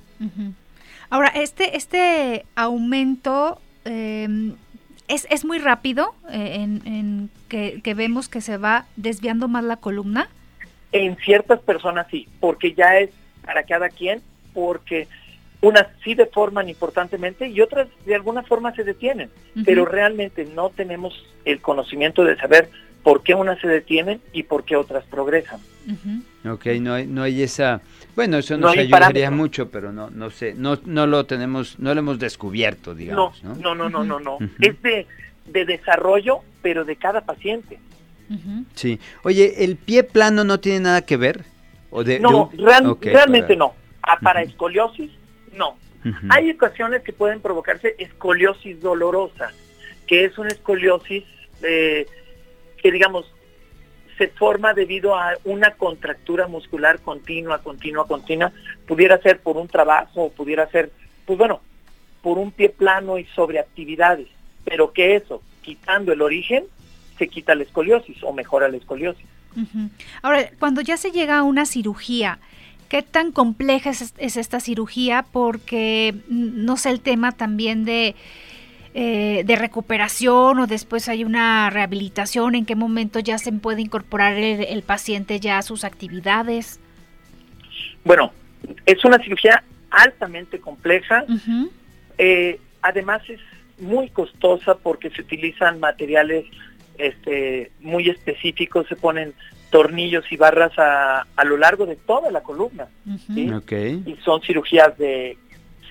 Ahora, 1.09 1.29
este, 1.29 1.77
este 1.77 2.45
aumento 2.55 3.61
eh, 3.85 4.29
es, 5.11 5.27
es 5.31 5.45
muy 5.45 5.59
rápido 5.59 6.15
eh, 6.31 6.57
en, 6.61 6.83
en 6.87 7.31
que, 7.49 7.81
que 7.83 7.95
vemos 7.95 8.29
que 8.29 8.41
se 8.41 8.57
va 8.57 8.87
desviando 8.97 9.49
más 9.49 9.65
la 9.65 9.77
columna. 9.77 10.29
En 10.93 11.17
ciertas 11.17 11.61
personas 11.61 12.07
sí, 12.11 12.29
porque 12.41 12.75
ya 12.75 12.99
es 12.99 13.11
para 13.45 13.65
cada 13.65 13.89
quien, 13.89 14.23
porque 14.55 15.09
unas 15.61 15.87
sí 16.03 16.15
deforman 16.15 16.69
importantemente 16.69 17.49
y 17.49 17.61
otras 17.61 17.89
de 18.07 18.15
alguna 18.15 18.43
forma 18.43 18.75
se 18.75 18.85
detienen, 18.85 19.31
pero 19.65 19.85
realmente 19.85 20.47
no 20.47 20.71
tenemos 20.71 21.13
el 21.45 21.61
conocimiento 21.61 22.25
de 22.25 22.37
saber 22.37 22.71
por 23.03 23.23
qué 23.23 23.35
unas 23.35 23.61
se 23.61 23.69
detienen 23.69 24.21
y 24.33 24.45
por 24.45 24.65
qué 24.65 24.77
otras 24.77 25.05
progresan. 25.05 25.61
Ok, 26.49 26.67
no 26.81 26.95
hay, 26.95 27.07
no 27.07 27.23
hay 27.23 27.43
esa... 27.43 27.83
Bueno, 28.17 28.39
eso 28.39 28.55
No 28.57 28.69
nos 28.69 28.73
ayudaría 28.73 28.91
parámetro. 28.91 29.33
mucho, 29.33 29.71
pero 29.71 29.93
no, 29.93 30.11
no 30.11 30.31
sé, 30.31 30.55
no, 30.55 30.79
no 30.87 31.07
lo 31.07 31.27
tenemos, 31.27 31.79
no 31.79 31.93
lo 31.95 32.01
hemos 32.01 32.19
descubierto, 32.19 32.95
digamos, 32.95 33.43
¿no? 33.45 33.55
no, 33.57 33.75
no, 33.75 33.89
no, 33.91 34.05
no, 34.05 34.19
no. 34.21 34.39
Es 34.61 34.81
de, 34.83 35.07
de 35.47 35.65
desarrollo, 35.65 36.41
pero 36.63 36.85
de 36.85 36.97
cada 36.97 37.21
paciente. 37.23 37.79
Sí. 38.75 38.99
Oye, 39.25 39.65
¿el 39.65 39.77
pie 39.77 40.03
plano 40.05 40.45
no 40.45 40.61
tiene 40.61 40.81
nada 40.81 41.03
que 41.03 41.17
ver? 41.17 41.45
¿O 41.91 42.05
de, 42.05 42.15
de 42.15 42.21
No, 42.21 42.45
un- 42.47 42.59
real- 42.59 42.87
Ok, 42.87 43.05
realmente 43.07 43.49
para- 43.49 43.59
no. 43.59 43.75
Ah, 44.03 44.19
para 44.23 44.43
escoliosis, 44.43 45.11
no. 45.55 45.77
Hay 46.31 46.51
ocasiones 46.51 47.03
que 47.03 47.13
pueden 47.13 47.41
provocarse 47.41 47.95
escoliosis 47.99 48.81
dolorosa, 48.81 49.53
que 50.07 50.25
es 50.25 50.39
una 50.39 50.49
escoliosis 50.49 51.25
eh, 51.63 52.07
que, 52.83 52.91
digamos, 52.93 53.27
se 54.21 54.29
forma 54.29 54.75
debido 54.75 55.17
a 55.17 55.39
una 55.45 55.71
contractura 55.71 56.47
muscular 56.47 57.01
continua, 57.01 57.63
continua, 57.63 58.07
continua. 58.07 58.53
Pudiera 58.87 59.17
ser 59.17 59.41
por 59.41 59.57
un 59.57 59.67
trabajo, 59.67 60.31
pudiera 60.37 60.69
ser, 60.69 60.93
pues 61.25 61.39
bueno, 61.39 61.63
por 62.21 62.37
un 62.37 62.53
pie 62.53 62.69
plano 62.69 63.17
y 63.17 63.25
sobreactividades. 63.35 64.29
Pero 64.63 64.93
que 64.93 65.17
eso, 65.17 65.41
quitando 65.63 66.13
el 66.13 66.21
origen, 66.21 66.65
se 67.17 67.29
quita 67.29 67.55
la 67.55 67.63
escoliosis 67.63 68.23
o 68.23 68.35
mejora 68.35 68.69
la 68.69 68.77
escoliosis. 68.77 69.25
Ahora, 70.21 70.51
cuando 70.59 70.83
ya 70.83 70.99
se 70.99 71.13
llega 71.13 71.39
a 71.39 71.43
una 71.43 71.65
cirugía, 71.65 72.41
¿qué 72.91 73.01
tan 73.01 73.33
compleja 73.33 73.89
es, 73.89 74.13
es 74.19 74.37
esta 74.37 74.61
cirugía? 74.61 75.25
Porque, 75.33 76.15
mm, 76.29 76.63
no 76.67 76.77
sé, 76.77 76.91
el 76.91 77.01
tema 77.01 77.33
también 77.33 77.87
de, 77.87 78.15
eh, 78.95 79.43
de 79.45 79.57
recuperación 79.57 80.59
o 80.59 80.67
después 80.67 81.09
hay 81.09 81.25
una 81.25 81.71
rehabilitación, 81.71 82.55
¿en 82.55 82.67
qué 82.67 82.75
momento 82.75 83.21
ya 83.21 83.39
se 83.39 83.53
puede 83.53 83.83
incorporar 83.83 84.35
el, 84.35 84.65
el 84.65 84.83
paciente 84.83 85.39
ya 85.41 85.59
a 85.59 85.63
sus 85.63 85.85
actividades? 85.85 86.81
Bueno, 88.05 88.33
es 88.87 89.05
una 89.05 89.19
cirugía 89.19 89.63
altamente 89.91 90.61
compleja. 90.61 91.25
Eh, 92.19 92.61
además 92.83 93.23
es 93.29 93.41
muy 93.79 94.09
costosa 94.11 94.77
porque 94.77 95.11
se 95.11 95.23
utilizan 95.23 95.81
materiales 95.81 96.45
este, 96.99 97.71
muy 97.81 98.09
específicos, 98.09 98.87
se 98.89 98.97
ponen 98.97 99.35
tornillos 99.71 100.25
y 100.31 100.37
barras 100.37 100.77
a, 100.79 101.27
a 101.37 101.45
lo 101.45 101.57
largo 101.57 101.87
de 101.87 101.97
toda 101.97 102.31
la 102.31 102.43
columna. 102.43 102.89
Sí. 103.35 103.51
Y 104.07 104.17
son 104.25 104.43
cirugías 104.43 104.97
de 104.99 105.39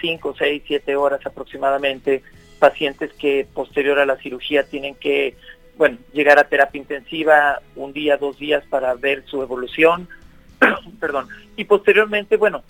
5, 0.01 0.35
6, 0.37 0.63
7 0.67 0.95
horas 0.95 1.25
aproximadamente. 1.25 2.23
Pacientes 2.59 3.11
que 3.13 3.47
posterior 3.53 3.99
a 3.99 4.05
la 4.05 4.17
cirugía 4.17 4.63
tienen 4.63 4.95
que, 4.95 5.35
bueno, 5.77 5.97
llegar 6.13 6.39
a 6.39 6.47
terapia 6.49 6.79
intensiva 6.79 7.61
un 7.75 7.93
día, 7.93 8.17
dos 8.17 8.37
días 8.37 8.63
para 8.69 8.93
ver 8.95 9.23
su 9.25 9.41
evolución. 9.41 10.07
Perdón. 10.99 11.27
Y 11.55 11.63
posteriormente, 11.63 12.37
bueno, 12.37 12.63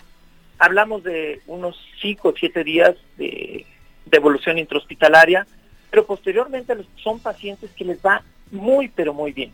hablamos 0.58 1.02
de 1.02 1.40
unos 1.46 1.76
5 2.00 2.28
o 2.28 2.34
7 2.36 2.64
días 2.64 2.94
de, 3.18 3.66
de 4.06 4.16
evolución 4.16 4.58
intrahospitalaria, 4.58 5.46
pero 5.90 6.06
posteriormente 6.06 6.74
son 7.02 7.18
pacientes 7.18 7.70
que 7.72 7.84
les 7.84 7.98
va 7.98 8.22
muy, 8.50 8.88
pero 8.88 9.14
muy 9.14 9.32
bien. 9.32 9.52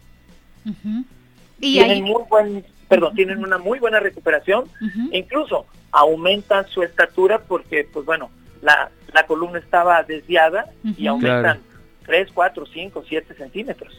Y 1.60 1.74
Tienen 1.74 1.90
ahí, 1.90 2.02
muy 2.02 2.22
buen, 2.28 2.64
perdón, 2.88 3.14
tienen 3.14 3.38
una 3.38 3.58
muy 3.58 3.78
buena 3.78 4.00
recuperación 4.00 4.64
e 5.12 5.18
incluso 5.18 5.66
aumentan 5.92 6.66
su 6.68 6.82
estatura 6.82 7.40
porque, 7.40 7.88
pues 7.90 8.04
bueno, 8.04 8.30
la, 8.62 8.90
la 9.12 9.26
columna 9.26 9.58
estaba 9.58 10.02
desviada 10.02 10.66
y 10.84 11.08
Ujú. 11.08 11.08
aumentan 11.10 11.60
3, 12.04 12.28
4, 12.32 12.66
5, 12.66 13.04
7 13.08 13.34
centímetros. 13.34 13.94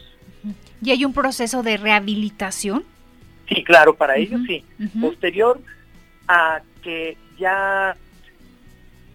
y 0.82 0.90
hay 0.90 1.04
un 1.04 1.12
proceso 1.12 1.62
de 1.62 1.76
rehabilitación. 1.76 2.84
Sí, 3.48 3.64
claro, 3.64 3.94
para 3.96 4.16
ellos 4.16 4.40
sí. 4.46 4.64
Posterior 5.00 5.60
a 6.28 6.60
que 6.82 7.16
ya 7.38 7.96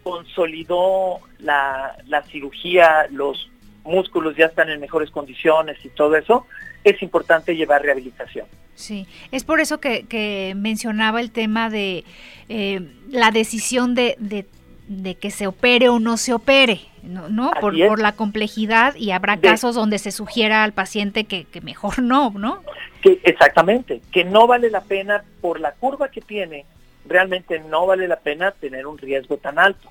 consolidó 0.03 1.19
la, 1.39 1.95
la 2.07 2.23
cirugía, 2.23 3.07
los 3.11 3.49
músculos 3.83 4.35
ya 4.35 4.45
están 4.47 4.69
en 4.69 4.79
mejores 4.79 5.09
condiciones 5.11 5.77
y 5.83 5.89
todo 5.89 6.15
eso, 6.15 6.45
es 6.83 7.01
importante 7.01 7.55
llevar 7.55 7.81
rehabilitación. 7.81 8.45
Sí, 8.75 9.05
es 9.31 9.43
por 9.43 9.59
eso 9.61 9.79
que, 9.79 10.03
que 10.07 10.53
mencionaba 10.57 11.21
el 11.21 11.31
tema 11.31 11.69
de 11.69 12.03
eh, 12.49 12.81
la 13.09 13.31
decisión 13.31 13.93
de, 13.93 14.15
de, 14.19 14.45
de 14.87 15.15
que 15.15 15.31
se 15.31 15.47
opere 15.47 15.89
o 15.89 15.99
no 15.99 16.17
se 16.17 16.33
opere, 16.33 16.81
¿no? 17.03 17.29
¿no? 17.29 17.51
Por, 17.61 17.75
por 17.87 17.99
la 18.01 18.13
complejidad 18.13 18.95
y 18.95 19.11
habrá 19.11 19.35
De- 19.37 19.47
casos 19.47 19.75
donde 19.75 19.97
se 19.97 20.11
sugiera 20.11 20.63
al 20.63 20.73
paciente 20.73 21.23
que, 21.23 21.45
que 21.45 21.61
mejor 21.61 21.99
no, 22.01 22.31
¿no? 22.31 22.61
Que, 23.01 23.19
exactamente, 23.23 24.01
que 24.11 24.23
no 24.25 24.47
vale 24.47 24.69
la 24.69 24.81
pena 24.81 25.23
por 25.41 25.59
la 25.59 25.71
curva 25.73 26.09
que 26.09 26.21
tiene, 26.21 26.65
realmente 27.05 27.59
no 27.69 27.85
vale 27.85 28.07
la 28.07 28.17
pena 28.17 28.51
tener 28.51 28.87
un 28.87 28.97
riesgo 28.97 29.37
tan 29.37 29.59
alto. 29.59 29.89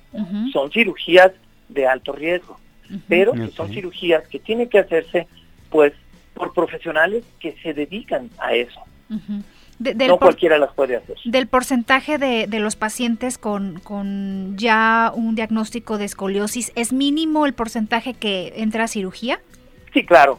Son 0.53 0.71
cirugías 0.71 1.33
de 1.69 1.87
alto 1.87 2.13
riesgo, 2.13 2.59
pero 3.09 3.33
que 3.33 3.49
son 3.49 3.69
cirugías 3.71 4.27
que 4.29 4.39
tienen 4.39 4.69
que 4.69 4.79
hacerse 4.79 5.27
pues 5.71 5.93
por 6.35 6.53
profesionales 6.55 7.25
que 7.41 7.53
se 7.63 7.73
dedican 7.75 8.31
a 8.39 8.55
eso. 8.55 8.81
No 9.79 10.19
cualquiera 10.19 10.59
las 10.59 10.73
puede 10.75 10.97
hacer. 10.97 11.17
Del 11.25 11.49
porcentaje 11.49 12.19
de, 12.19 12.47
de 12.47 12.61
los 12.61 12.77
pacientes 12.77 13.39
con, 13.39 13.81
con, 13.81 14.57
ya 14.57 15.13
un 15.15 15.35
diagnóstico 15.35 15.99
de 15.99 16.05
escoliosis, 16.05 16.73
¿es 16.77 16.93
mínimo 16.93 17.47
el 17.47 17.53
porcentaje 17.53 18.15
que 18.15 18.53
entra 18.57 18.85
a 18.85 18.89
cirugía? 18.89 19.41
Sí, 19.93 20.05
claro, 20.07 20.39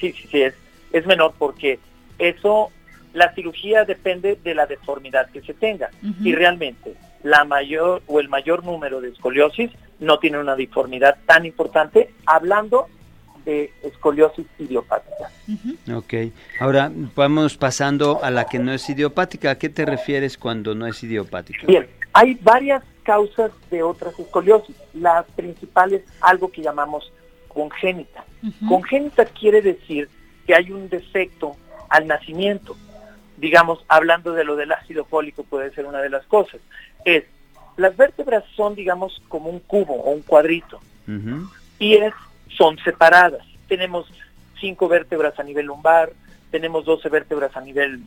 sí, 0.00 0.12
sí, 0.12 0.26
sí, 0.30 0.42
es, 0.42 0.54
es 0.92 1.06
menor 1.06 1.34
porque 1.38 1.78
eso, 2.18 2.70
la 3.12 3.32
cirugía 3.34 3.84
depende 3.84 4.38
de 4.42 4.54
la 4.54 4.66
deformidad 4.66 5.30
que 5.30 5.42
se 5.42 5.54
tenga. 5.54 5.90
Y 6.22 6.34
realmente 6.34 6.94
la 7.22 7.44
mayor 7.44 8.02
o 8.06 8.20
el 8.20 8.28
mayor 8.28 8.64
número 8.64 9.00
de 9.00 9.10
escoliosis 9.10 9.70
no 10.00 10.18
tiene 10.18 10.38
una 10.38 10.56
deformidad 10.56 11.18
tan 11.26 11.44
importante, 11.44 12.10
hablando 12.26 12.88
de 13.48 13.72
escoliosis 13.82 14.44
idiopática. 14.58 15.30
Ok, 15.94 16.14
ahora 16.60 16.92
vamos 17.16 17.56
pasando 17.56 18.22
a 18.22 18.30
la 18.30 18.44
que 18.44 18.58
no 18.58 18.72
es 18.72 18.86
idiopática. 18.90 19.52
¿A 19.52 19.58
qué 19.58 19.70
te 19.70 19.86
refieres 19.86 20.36
cuando 20.36 20.74
no 20.74 20.86
es 20.86 21.02
idiopática? 21.02 21.66
Bien, 21.66 21.88
hay 22.12 22.34
varias 22.42 22.84
causas 23.04 23.50
de 23.70 23.82
otras 23.82 24.18
escoliosis. 24.18 24.76
La 24.92 25.22
principal 25.22 25.94
es 25.94 26.02
algo 26.20 26.52
que 26.52 26.60
llamamos 26.60 27.10
congénita. 27.48 28.22
Congénita 28.68 29.24
quiere 29.24 29.62
decir 29.62 30.10
que 30.46 30.54
hay 30.54 30.70
un 30.70 30.90
defecto 30.90 31.56
al 31.88 32.06
nacimiento. 32.06 32.76
Digamos, 33.38 33.82
hablando 33.88 34.34
de 34.34 34.44
lo 34.44 34.56
del 34.56 34.72
ácido 34.72 35.06
fólico 35.06 35.42
puede 35.42 35.70
ser 35.70 35.86
una 35.86 36.02
de 36.02 36.10
las 36.10 36.26
cosas. 36.26 36.60
Es, 37.06 37.24
las 37.78 37.96
vértebras 37.96 38.44
son, 38.54 38.74
digamos, 38.74 39.22
como 39.28 39.48
un 39.48 39.60
cubo 39.60 39.94
o 39.94 40.10
un 40.10 40.20
cuadrito. 40.20 40.80
Y 41.78 41.94
es 41.94 42.12
son 42.56 42.78
separadas. 42.78 43.46
Tenemos 43.68 44.06
cinco 44.60 44.88
vértebras 44.88 45.38
a 45.38 45.42
nivel 45.42 45.66
lumbar, 45.66 46.10
tenemos 46.50 46.84
12 46.84 47.08
vértebras 47.08 47.56
a 47.56 47.60
nivel 47.60 48.02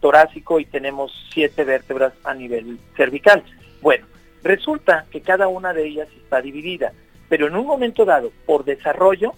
torácico 0.00 0.60
y 0.60 0.64
tenemos 0.64 1.12
siete 1.32 1.64
vértebras 1.64 2.12
a 2.24 2.34
nivel 2.34 2.78
cervical. 2.96 3.42
Bueno, 3.80 4.06
resulta 4.42 5.06
que 5.10 5.20
cada 5.20 5.48
una 5.48 5.72
de 5.72 5.86
ellas 5.86 6.08
está 6.16 6.40
dividida, 6.40 6.92
pero 7.28 7.46
en 7.46 7.56
un 7.56 7.66
momento 7.66 8.04
dado, 8.04 8.32
por 8.46 8.64
desarrollo, 8.64 9.32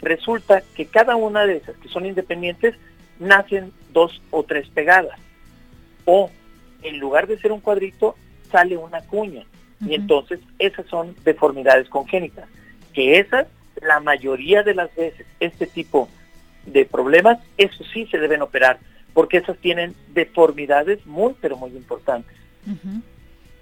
resulta 0.00 0.62
que 0.74 0.86
cada 0.86 1.16
una 1.16 1.46
de 1.46 1.56
esas 1.56 1.76
que 1.76 1.88
son 1.88 2.06
independientes 2.06 2.74
nacen 3.18 3.72
dos 3.92 4.22
o 4.30 4.42
tres 4.42 4.68
pegadas. 4.68 5.18
O 6.04 6.30
en 6.82 6.98
lugar 6.98 7.26
de 7.26 7.38
ser 7.38 7.52
un 7.52 7.60
cuadrito, 7.60 8.16
sale 8.50 8.76
una 8.76 9.00
cuña. 9.02 9.44
Y 9.80 9.94
entonces 9.94 10.40
esas 10.58 10.86
son 10.86 11.14
deformidades 11.24 11.88
congénitas, 11.88 12.48
que 12.92 13.18
esas 13.18 13.46
la 13.82 14.00
mayoría 14.00 14.62
de 14.62 14.74
las 14.74 14.94
veces 14.94 15.26
este 15.40 15.66
tipo 15.66 16.08
de 16.66 16.84
problemas, 16.84 17.38
eso 17.56 17.84
sí 17.92 18.06
se 18.06 18.18
deben 18.18 18.42
operar, 18.42 18.78
porque 19.12 19.38
esas 19.38 19.58
tienen 19.58 19.94
deformidades 20.14 21.04
muy, 21.06 21.34
pero 21.40 21.56
muy 21.56 21.70
importantes. 21.70 22.36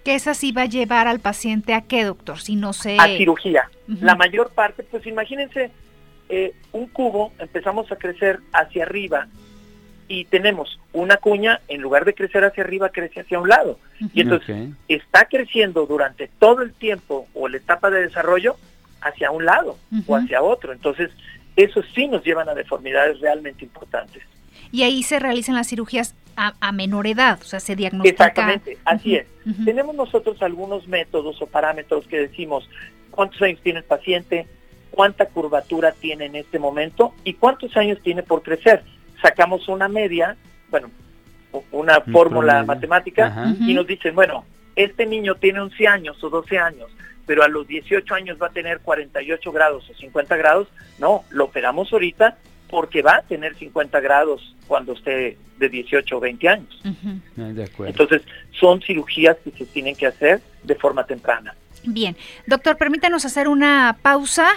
¿Qué 0.04 0.14
esa 0.14 0.34
sí 0.34 0.52
va 0.52 0.62
a 0.62 0.66
llevar 0.66 1.08
al 1.08 1.20
paciente 1.20 1.74
a 1.74 1.82
qué, 1.82 2.04
doctor? 2.04 2.38
Si 2.38 2.56
no 2.56 2.72
se... 2.72 2.96
A 2.98 3.06
cirugía. 3.06 3.70
La 3.86 4.14
mayor 4.14 4.50
parte, 4.50 4.82
pues 4.82 5.06
imagínense, 5.06 5.70
eh, 6.28 6.54
un 6.72 6.86
cubo, 6.86 7.32
empezamos 7.38 7.90
a 7.90 7.96
crecer 7.96 8.40
hacia 8.52 8.84
arriba 8.84 9.28
y 10.08 10.24
tenemos 10.24 10.78
una 10.92 11.16
cuña, 11.18 11.60
en 11.68 11.80
lugar 11.80 12.04
de 12.04 12.14
crecer 12.14 12.44
hacia 12.44 12.64
arriba, 12.64 12.88
crece 12.90 13.20
hacia 13.20 13.38
un 13.38 13.48
lado. 13.48 13.78
Y 14.12 14.22
entonces 14.22 14.70
está 14.88 15.26
creciendo 15.26 15.86
durante 15.86 16.28
todo 16.38 16.62
el 16.62 16.72
tiempo 16.72 17.28
o 17.32 17.48
la 17.48 17.58
etapa 17.58 17.90
de 17.90 18.02
desarrollo 18.02 18.56
hacia 19.00 19.30
un 19.30 19.44
lado 19.44 19.78
o 20.06 20.16
hacia 20.16 20.42
otro. 20.42 20.72
Entonces, 20.72 21.10
eso 21.56 21.82
sí 21.94 22.08
nos 22.08 22.24
llevan 22.24 22.48
a 22.48 22.54
deformidades 22.54 23.20
realmente 23.20 23.64
importantes. 23.64 24.22
Y 24.72 24.82
ahí 24.82 25.02
se 25.02 25.18
realizan 25.18 25.54
las 25.54 25.68
cirugías 25.68 26.14
a, 26.36 26.72
menor 26.72 27.06
edad, 27.06 27.38
o 27.42 27.44
sea, 27.44 27.60
se 27.60 27.76
diagnostica. 27.76 28.24
Exactamente, 28.28 28.78
así 28.86 29.16
es. 29.16 29.26
Tenemos 29.64 29.94
nosotros 29.94 30.40
algunos 30.40 30.88
métodos 30.88 31.42
o 31.42 31.46
parámetros 31.46 32.06
que 32.06 32.18
decimos 32.18 32.68
cuántos 33.10 33.42
años 33.42 33.60
tiene 33.62 33.80
el 33.80 33.84
paciente, 33.84 34.46
cuánta 34.90 35.26
curvatura 35.26 35.92
tiene 35.92 36.26
en 36.26 36.36
este 36.36 36.58
momento 36.58 37.14
y 37.24 37.34
cuántos 37.34 37.76
años 37.76 37.98
tiene 38.02 38.22
por 38.22 38.42
crecer. 38.42 38.84
Sacamos 39.20 39.68
una 39.68 39.88
media, 39.88 40.36
bueno, 40.70 40.90
una 41.72 42.00
fórmula 42.00 42.62
matemática 42.62 43.54
y 43.60 43.74
nos 43.74 43.86
dicen, 43.86 44.14
bueno, 44.14 44.44
este 44.84 45.06
niño 45.06 45.34
tiene 45.36 45.60
11 45.60 45.86
años 45.86 46.22
o 46.22 46.30
12 46.30 46.58
años, 46.58 46.90
pero 47.26 47.42
a 47.42 47.48
los 47.48 47.66
18 47.66 48.14
años 48.14 48.38
va 48.40 48.48
a 48.48 48.50
tener 48.50 48.80
48 48.80 49.52
grados 49.52 49.88
o 49.88 49.94
50 49.94 50.36
grados, 50.36 50.68
no, 50.98 51.24
lo 51.30 51.44
operamos 51.44 51.92
ahorita 51.92 52.38
porque 52.68 53.02
va 53.02 53.16
a 53.16 53.22
tener 53.22 53.56
50 53.56 54.00
grados 54.00 54.54
cuando 54.66 54.92
esté 54.92 55.36
de 55.58 55.68
18 55.68 56.16
o 56.16 56.20
20 56.20 56.48
años. 56.48 56.82
Entonces, 57.86 58.22
son 58.52 58.80
cirugías 58.80 59.36
que 59.44 59.50
se 59.50 59.66
tienen 59.66 59.96
que 59.96 60.06
hacer 60.06 60.40
de 60.62 60.74
forma 60.76 61.04
temprana. 61.04 61.54
Bien, 61.84 62.16
doctor, 62.46 62.76
permítanos 62.76 63.24
hacer 63.24 63.48
una 63.48 63.98
pausa 64.02 64.48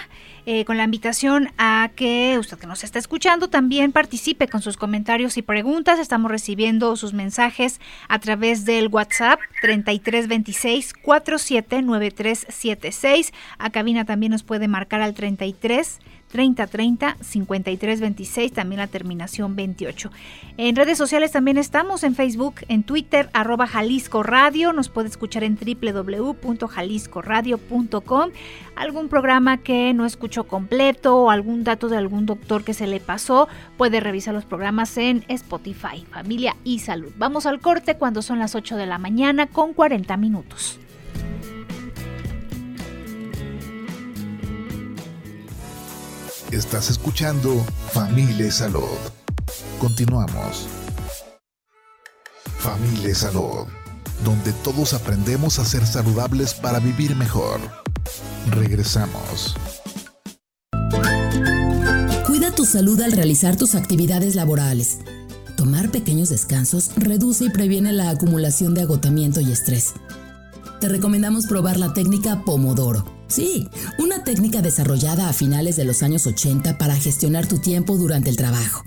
eh, 0.46 0.64
con 0.64 0.76
la 0.76 0.84
invitación 0.84 1.50
a 1.58 1.90
que 1.96 2.36
usted 2.38 2.58
que 2.58 2.66
nos 2.66 2.84
está 2.84 2.98
escuchando 2.98 3.48
también 3.48 3.92
participe 3.92 4.48
con 4.48 4.60
sus 4.60 4.76
comentarios 4.76 5.38
y 5.38 5.42
preguntas. 5.42 5.98
Estamos 5.98 6.30
recibiendo 6.30 6.94
sus 6.96 7.14
mensajes 7.14 7.80
a 8.08 8.18
través 8.18 8.64
del 8.64 8.88
WhatsApp 8.88 9.40
3326 9.62 10.94
479376. 10.94 13.32
A 13.58 13.70
cabina 13.70 14.04
también 14.04 14.32
nos 14.32 14.42
puede 14.42 14.66
marcar 14.68 15.00
al 15.00 15.14
33 15.14 16.00
3030 16.34 17.16
5326, 17.20 18.52
también 18.52 18.80
la 18.80 18.88
terminación 18.88 19.54
28. 19.54 20.10
En 20.56 20.74
redes 20.74 20.98
sociales 20.98 21.30
también 21.30 21.58
estamos 21.58 22.02
en 22.02 22.16
Facebook, 22.16 22.56
en 22.66 22.82
Twitter, 22.82 23.30
arroba 23.32 23.68
Jalisco 23.68 24.24
Radio, 24.24 24.72
nos 24.72 24.88
puede 24.88 25.06
escuchar 25.06 25.44
en 25.44 25.56
www.jaliscoradio.com. 25.56 28.30
Algún 28.74 29.08
programa 29.08 29.58
que 29.58 29.94
no 29.94 30.06
escuchó 30.06 30.48
completo 30.48 31.14
o 31.14 31.30
algún 31.30 31.62
dato 31.62 31.88
de 31.88 31.98
algún 31.98 32.26
doctor 32.26 32.64
que 32.64 32.74
se 32.74 32.88
le 32.88 32.98
pasó, 32.98 33.46
puede 33.76 34.00
revisar 34.00 34.34
los 34.34 34.44
programas 34.44 34.98
en 34.98 35.24
Spotify, 35.28 36.04
Familia 36.10 36.56
y 36.64 36.80
Salud. 36.80 37.12
Vamos 37.16 37.46
al 37.46 37.60
corte 37.60 37.96
cuando 37.96 38.22
son 38.22 38.40
las 38.40 38.56
8 38.56 38.76
de 38.76 38.86
la 38.86 38.98
mañana 38.98 39.46
con 39.46 39.72
40 39.72 40.16
minutos. 40.16 40.80
Estás 46.54 46.88
escuchando 46.88 47.66
Familia 47.90 48.48
Salud. 48.52 48.96
Continuamos. 49.80 50.68
Familia 52.58 53.12
Salud, 53.12 53.66
donde 54.24 54.52
todos 54.62 54.94
aprendemos 54.94 55.58
a 55.58 55.64
ser 55.64 55.84
saludables 55.84 56.54
para 56.54 56.78
vivir 56.78 57.16
mejor. 57.16 57.58
Regresamos. 58.52 59.56
Cuida 62.24 62.52
tu 62.54 62.64
salud 62.64 63.00
al 63.00 63.10
realizar 63.10 63.56
tus 63.56 63.74
actividades 63.74 64.36
laborales. 64.36 64.98
Tomar 65.56 65.90
pequeños 65.90 66.28
descansos 66.28 66.92
reduce 66.96 67.46
y 67.46 67.50
previene 67.50 67.92
la 67.92 68.10
acumulación 68.10 68.74
de 68.74 68.82
agotamiento 68.82 69.40
y 69.40 69.50
estrés. 69.50 69.94
Te 70.80 70.88
recomendamos 70.88 71.48
probar 71.48 71.78
la 71.78 71.92
técnica 71.92 72.44
Pomodoro 72.44 73.13
Sí, 73.28 73.68
una 73.98 74.22
técnica 74.24 74.62
desarrollada 74.62 75.28
a 75.28 75.32
finales 75.32 75.76
de 75.76 75.84
los 75.84 76.02
años 76.02 76.26
80 76.26 76.78
para 76.78 76.96
gestionar 76.96 77.46
tu 77.46 77.58
tiempo 77.58 77.96
durante 77.96 78.30
el 78.30 78.36
trabajo. 78.36 78.82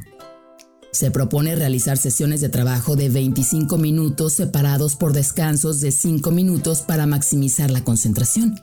Se 0.92 1.12
propone 1.12 1.56
realizar 1.56 1.98
sesiones 1.98 2.42
de 2.42 2.50
trabajo 2.50 2.96
de 2.96 3.10
25 3.10 3.78
minutos 3.78 4.34
separados 4.34 4.96
por 4.96 5.14
descansos 5.14 5.80
de 5.80 5.92
5 5.92 6.32
minutos 6.32 6.82
para 6.82 7.06
maximizar 7.06 7.70
la 7.70 7.84
concentración. 7.84 8.56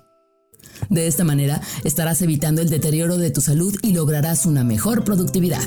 De 0.88 1.06
esta 1.06 1.24
manera 1.24 1.60
estarás 1.84 2.22
evitando 2.22 2.60
el 2.60 2.70
deterioro 2.70 3.18
de 3.18 3.30
tu 3.30 3.40
salud 3.40 3.76
y 3.82 3.92
lograrás 3.92 4.46
una 4.46 4.64
mejor 4.64 5.04
productividad. 5.04 5.62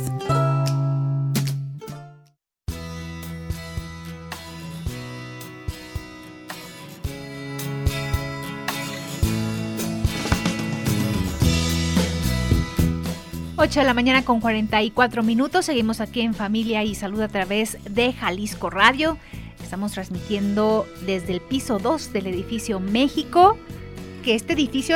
8 13.68 13.82
de 13.82 13.86
la 13.86 13.94
mañana 13.94 14.24
con 14.24 14.40
44 14.40 15.24
minutos. 15.24 15.66
Seguimos 15.66 16.00
aquí 16.00 16.22
en 16.22 16.34
Familia 16.34 16.86
y 16.86 16.96
Salud 16.96 17.20
a 17.20 17.28
través 17.28 17.78
de 17.84 18.14
Jalisco 18.14 18.70
Radio. 18.70 19.18
Estamos 19.62 19.92
transmitiendo 19.92 20.88
desde 21.06 21.34
el 21.34 21.42
piso 21.42 21.78
2 21.78 22.14
del 22.14 22.28
edificio 22.28 22.80
México. 22.80 23.58
Que 24.24 24.36
este 24.36 24.54
edificio 24.54 24.96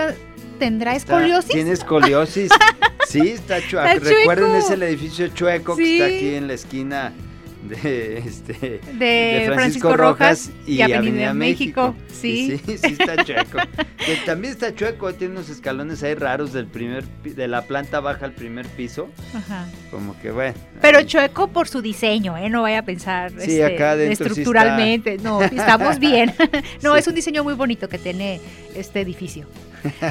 tendrá 0.57 0.95
escoliosis. 0.95 1.51
¿Tiene 1.51 1.73
escoliosis? 1.73 2.49
sí, 3.09 3.31
está 3.31 3.59
chueco. 3.59 4.05
Recuerden, 4.05 4.55
es 4.55 4.69
el 4.69 4.83
edificio 4.83 5.27
chueco 5.27 5.75
que 5.75 5.95
está 5.95 6.05
aquí 6.05 6.35
en 6.35 6.47
la 6.47 6.53
esquina 6.53 7.11
de, 7.61 8.17
este, 8.19 8.81
de, 8.93 9.51
Francisco, 9.53 9.95
Rojas, 9.95 10.51
y, 10.65 10.81
Avenida, 10.81 11.33
México. 11.33 11.95
Sí. 12.07 12.59
sí, 12.65 12.77
sí 12.77 12.95
está 12.99 13.23
chueco. 13.23 13.57
que 14.05 14.15
también 14.25 14.53
está 14.53 14.73
chueco, 14.75 15.13
tiene 15.13 15.33
unos 15.33 15.49
escalones 15.49 16.03
ahí 16.03 16.15
raros 16.15 16.53
del 16.53 16.67
primer 16.67 17.05
de 17.23 17.47
la 17.47 17.63
planta 17.63 17.99
baja 17.99 18.25
al 18.25 18.33
primer 18.33 18.67
piso. 18.67 19.09
Ajá. 19.33 19.67
Como 19.89 20.19
que 20.19 20.31
bueno. 20.31 20.55
Pero 20.81 21.01
chueco 21.03 21.47
por 21.47 21.67
su 21.67 21.81
diseño, 21.81 22.37
¿eh? 22.37 22.49
No 22.49 22.63
vaya 22.63 22.79
a 22.79 22.85
pensar 22.85 23.31
sí, 23.37 23.61
acá 23.61 23.93
este, 23.93 24.11
estructuralmente. 24.11 25.17
No, 25.17 25.41
estamos 25.43 25.99
bien. 25.99 26.33
no, 26.81 26.95
es 26.95 27.07
un 27.07 27.15
diseño 27.15 27.43
muy 27.43 27.53
bonito 27.53 27.89
que 27.89 27.97
tiene 27.97 28.41
este 28.75 29.01
edificio. 29.01 29.47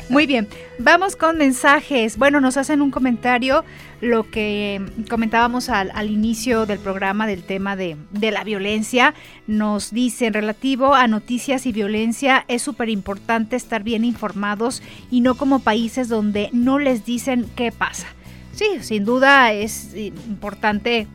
Muy 0.09 0.27
bien, 0.27 0.49
vamos 0.79 1.15
con 1.15 1.39
mensajes. 1.39 2.17
Bueno, 2.17 2.41
nos 2.41 2.57
hacen 2.57 2.83
un 2.83 2.91
comentario 2.91 3.65
lo 4.01 4.31
que 4.31 4.81
comentábamos 5.09 5.69
al, 5.69 6.11
inicio 6.11 6.67
del 6.67 6.79
programa 6.79 7.27
del 7.27 7.43
tema 7.43 7.77
de, 7.77 7.97
la 8.13 8.45
violencia. 8.45 9.15
Nos 9.47 9.93
dicen 9.93 10.33
relativo 10.33 10.95
a 10.95 11.07
noticias 11.07 11.67
y 11.67 11.73
violencia 11.73 12.45
es 12.49 12.63
súper 12.63 12.89
importante 12.89 13.57
estar 13.57 13.83
bien 13.83 14.05
informados 14.05 14.83
y 15.11 15.21
no 15.21 15.35
como 15.35 15.61
países 15.61 16.09
donde 16.09 16.49
no 16.53 16.79
les 16.79 17.05
dicen 17.05 17.47
qué 17.57 17.73
pasa. 17.73 18.07
Sí, 18.53 18.67
sin 18.81 19.05
duda 19.05 19.53
es 19.53 19.95
importante 19.95 21.07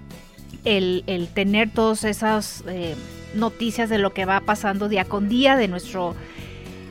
el, 0.64 1.30
tener 1.34 1.70
todas 1.70 2.04
esas 2.04 2.64
eh, 2.68 2.96
noticias 3.36 3.90
de 3.90 3.98
lo 3.98 4.14
que 4.14 4.26
va 4.26 4.42
pasando 4.42 4.90
día 4.90 5.06
con 5.06 5.30
día 5.30 5.56
de 5.56 5.68
nuestro 5.68 6.16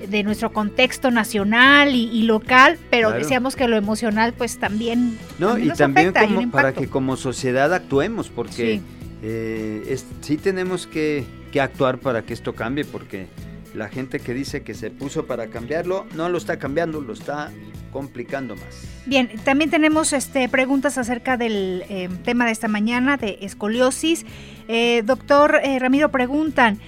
de 0.09 0.23
nuestro 0.23 0.53
contexto 0.53 1.11
nacional 1.11 1.95
y, 1.95 2.23
local, 2.23 2.79
pero 2.91 3.11
decíamos 3.11 3.57
que 3.57 3.69
lo 3.69 3.77
emocional 3.77 4.33
pues 4.33 4.59
también 4.59 5.19
no 5.39 5.59
y 5.59 5.71
también 5.71 6.13
para 6.51 6.73
que 6.73 6.89
como 6.89 7.17
sociedad 7.17 7.73
actuemos 7.73 8.29
porque 8.29 8.81
sí, 8.81 8.83
eh, 9.23 9.99
sí 10.21 10.37
tenemos 10.37 10.87
que, 10.87 11.25
que, 11.53 11.61
actuar 11.61 11.99
para 11.99 12.23
que 12.23 12.35
esto 12.35 12.55
cambie 12.55 12.85
porque 12.85 13.27
la 13.75 13.89
gente 13.89 14.21
que 14.21 14.35
dice 14.35 14.63
que 14.63 14.75
se 14.75 14.91
puso 14.91 15.27
para 15.27 15.49
cambiarlo 15.49 16.07
no 16.15 16.29
lo 16.29 16.39
está 16.39 16.59
cambiando 16.59 17.01
lo 17.01 17.13
está 17.13 17.51
complicando 17.93 18.57
más. 18.57 18.89
Bien 19.07 19.31
también 19.45 19.71
tenemos 19.71 20.13
este 20.13 20.49
preguntas 20.49 20.99
acerca 20.99 21.37
del 21.37 21.85
eh, 21.89 22.09
tema 22.25 22.47
de 22.47 22.53
esta 22.53 22.69
mañana 22.69 23.17
de 23.17 23.39
escoliosis. 23.43 24.25
Eh, 24.69 25.03
doctor 25.05 25.61
Ramiro 25.79 26.11
preguntan 26.11 26.81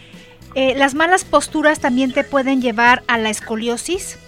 eh, 0.57 0.75
¿Las 0.75 0.95
malas 0.95 1.27
posturas 1.27 1.81
también 1.81 2.13
te 2.13 2.25
pueden 2.25 2.63
llevar 2.63 3.03
a 3.09 3.19
la 3.19 3.29
escoliosis? 3.29 4.19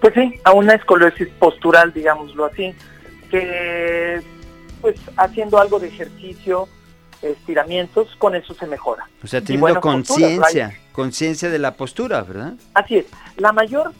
Pues 0.00 0.14
sí, 0.14 0.40
a 0.44 0.52
una 0.52 0.72
escoliosis 0.72 1.28
postural, 1.38 1.92
digámoslo 1.92 2.46
así, 2.46 2.74
que 3.30 4.22
pues 4.80 4.98
haciendo 5.18 5.58
algo 5.58 5.78
de 5.78 5.88
ejercicio, 5.88 6.66
estiramientos, 7.20 8.08
con 8.16 8.34
eso 8.34 8.54
se 8.54 8.66
mejora. 8.66 9.06
O 9.22 9.26
sea, 9.26 9.42
teniendo 9.42 9.78
conciencia, 9.82 10.78
conciencia 10.92 11.50
de 11.50 11.58
la 11.58 11.74
postura, 11.74 12.22
¿verdad? 12.22 12.54
Así 12.72 12.96
es. 12.96 13.06
La 13.36 13.52
mayor 13.52 13.92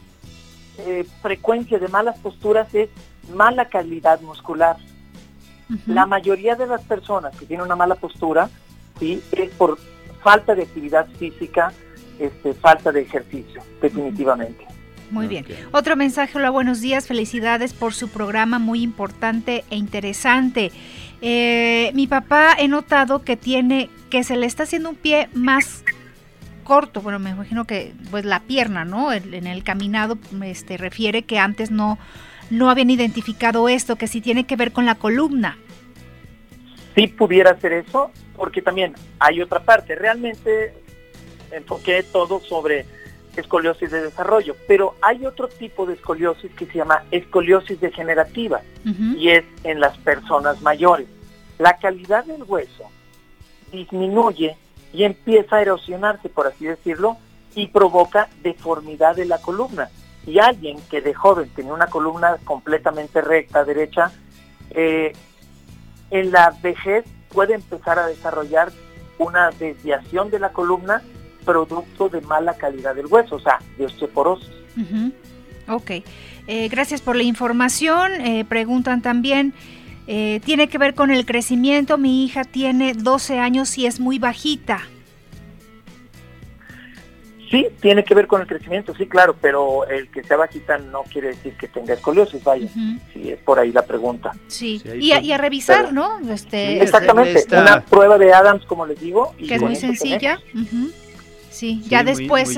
eh, 0.79 1.05
frecuencia 1.21 1.77
de 1.77 1.87
malas 1.89 2.17
posturas 2.17 2.73
es 2.73 2.89
mala 3.35 3.65
calidad 3.65 4.19
muscular. 4.21 4.77
La 5.85 6.05
mayoría 6.05 6.55
de 6.55 6.65
las 6.65 6.81
personas 6.81 7.37
que 7.37 7.45
tienen 7.45 7.65
una 7.65 7.77
mala 7.77 7.95
postura, 7.95 8.49
sí, 8.99 9.23
es 9.31 9.51
por 9.51 9.77
falta 10.23 10.55
de 10.55 10.63
actividad 10.63 11.07
física, 11.17 11.71
este, 12.19 12.53
falta 12.53 12.91
de 12.91 13.01
ejercicio, 13.01 13.61
definitivamente. 13.81 14.65
Muy 15.11 15.27
bien. 15.27 15.45
Otro 15.71 15.97
mensaje, 15.97 16.37
hola, 16.37 16.49
buenos 16.49 16.79
días, 16.79 17.05
felicidades 17.05 17.73
por 17.73 17.93
su 17.93 18.07
programa 18.07 18.59
muy 18.59 18.81
importante 18.81 19.65
e 19.69 19.75
interesante. 19.75 20.71
Eh, 21.21 21.91
mi 21.93 22.07
papá 22.07 22.55
he 22.57 22.69
notado 22.69 23.23
que 23.23 23.35
tiene, 23.35 23.89
que 24.09 24.23
se 24.23 24.37
le 24.37 24.45
está 24.45 24.63
haciendo 24.63 24.89
un 24.89 24.95
pie 24.95 25.27
más 25.33 25.83
corto, 26.63 27.01
bueno, 27.01 27.19
me 27.19 27.31
imagino 27.31 27.65
que 27.65 27.93
pues 28.09 28.23
la 28.23 28.39
pierna, 28.39 28.85
¿no? 28.85 29.11
En 29.11 29.47
el 29.47 29.63
caminado 29.63 30.17
este, 30.43 30.77
refiere 30.77 31.23
que 31.23 31.37
antes 31.37 31.71
no, 31.71 31.99
no 32.49 32.69
habían 32.69 32.89
identificado 32.89 33.67
esto, 33.67 33.97
que 33.97 34.07
si 34.07 34.21
tiene 34.21 34.45
que 34.45 34.55
ver 34.55 34.71
con 34.71 34.85
la 34.85 34.95
columna. 34.95 35.57
Sí 36.95 37.07
pudiera 37.07 37.59
ser 37.59 37.73
eso, 37.73 38.11
porque 38.35 38.61
también 38.61 38.95
hay 39.19 39.41
otra 39.41 39.61
parte. 39.61 39.95
Realmente 39.95 40.73
enfoqué 41.51 42.03
todo 42.03 42.39
sobre 42.39 42.85
escoliosis 43.35 43.91
de 43.91 44.01
desarrollo, 44.01 44.55
pero 44.67 44.95
hay 45.01 45.25
otro 45.25 45.47
tipo 45.47 45.85
de 45.85 45.93
escoliosis 45.93 46.51
que 46.51 46.65
se 46.65 46.79
llama 46.79 47.03
escoliosis 47.11 47.79
degenerativa 47.79 48.61
y 48.83 49.29
es 49.29 49.45
en 49.63 49.79
las 49.79 49.97
personas 49.99 50.61
mayores. 50.61 51.07
La 51.57 51.77
calidad 51.77 52.25
del 52.25 52.43
hueso 52.43 52.89
disminuye 53.71 54.57
y 54.93 55.03
empieza 55.03 55.57
a 55.57 55.61
erosionarse, 55.61 56.27
por 56.29 56.47
así 56.47 56.65
decirlo, 56.65 57.17
y 57.55 57.67
provoca 57.67 58.29
deformidad 58.43 59.15
de 59.15 59.25
la 59.25 59.39
columna. 59.39 59.89
Y 60.25 60.39
alguien 60.39 60.77
que 60.89 61.01
de 61.01 61.13
joven 61.13 61.49
tenía 61.55 61.73
una 61.73 61.87
columna 61.87 62.37
completamente 62.43 63.21
recta, 63.21 63.63
derecha, 63.63 64.11
eh, 64.71 65.13
en 66.11 66.31
la 66.31 66.53
vejez 66.61 67.05
puede 67.29 67.55
empezar 67.55 67.97
a 67.97 68.07
desarrollar 68.07 68.71
una 69.17 69.49
desviación 69.51 70.29
de 70.29 70.39
la 70.39 70.51
columna 70.51 71.01
producto 71.45 72.09
de 72.09 72.21
mala 72.21 72.53
calidad 72.55 72.95
del 72.95 73.07
hueso, 73.07 73.35
o 73.35 73.39
sea, 73.39 73.59
de 73.77 73.85
osteoporosis. 73.85 74.49
Ok, 75.67 75.91
eh, 76.47 76.67
gracias 76.69 77.01
por 77.01 77.15
la 77.15 77.23
información. 77.23 78.13
Eh, 78.21 78.45
preguntan 78.45 79.01
también, 79.01 79.53
eh, 80.07 80.41
tiene 80.43 80.67
que 80.67 80.77
ver 80.77 80.93
con 80.95 81.11
el 81.11 81.25
crecimiento, 81.25 81.97
mi 81.97 82.25
hija 82.25 82.43
tiene 82.43 82.93
12 82.93 83.39
años 83.39 83.77
y 83.77 83.85
es 83.85 83.99
muy 83.99 84.19
bajita. 84.19 84.81
Sí, 87.51 87.67
tiene 87.81 88.05
que 88.05 88.15
ver 88.15 88.27
con 88.27 88.39
el 88.39 88.47
crecimiento, 88.47 88.95
sí, 88.95 89.07
claro, 89.07 89.35
pero 89.39 89.85
el 89.85 90.09
que 90.09 90.23
sea 90.23 90.37
bajita 90.37 90.77
no 90.77 91.03
quiere 91.03 91.29
decir 91.29 91.53
que 91.57 91.67
tenga 91.67 91.93
escoliosis, 91.93 92.41
vaya. 92.41 92.69
Sí, 93.13 93.29
es 93.29 93.39
por 93.39 93.59
ahí 93.59 93.73
la 93.73 93.81
pregunta. 93.81 94.31
Sí, 94.47 94.81
y, 94.97 95.11
a, 95.11 95.37
revisar, 95.37 95.91
¿no? 95.91 96.19
Este, 96.29 96.81
exactamente, 96.81 97.45
una 97.51 97.81
prueba 97.81 98.17
de 98.17 98.33
Adams, 98.33 98.65
como 98.65 98.85
les 98.85 99.01
digo. 99.01 99.35
que 99.37 99.55
es 99.55 99.61
muy 99.61 99.75
sencilla. 99.75 100.39
Sí, 101.49 101.83
ya 101.85 102.05
después, 102.05 102.57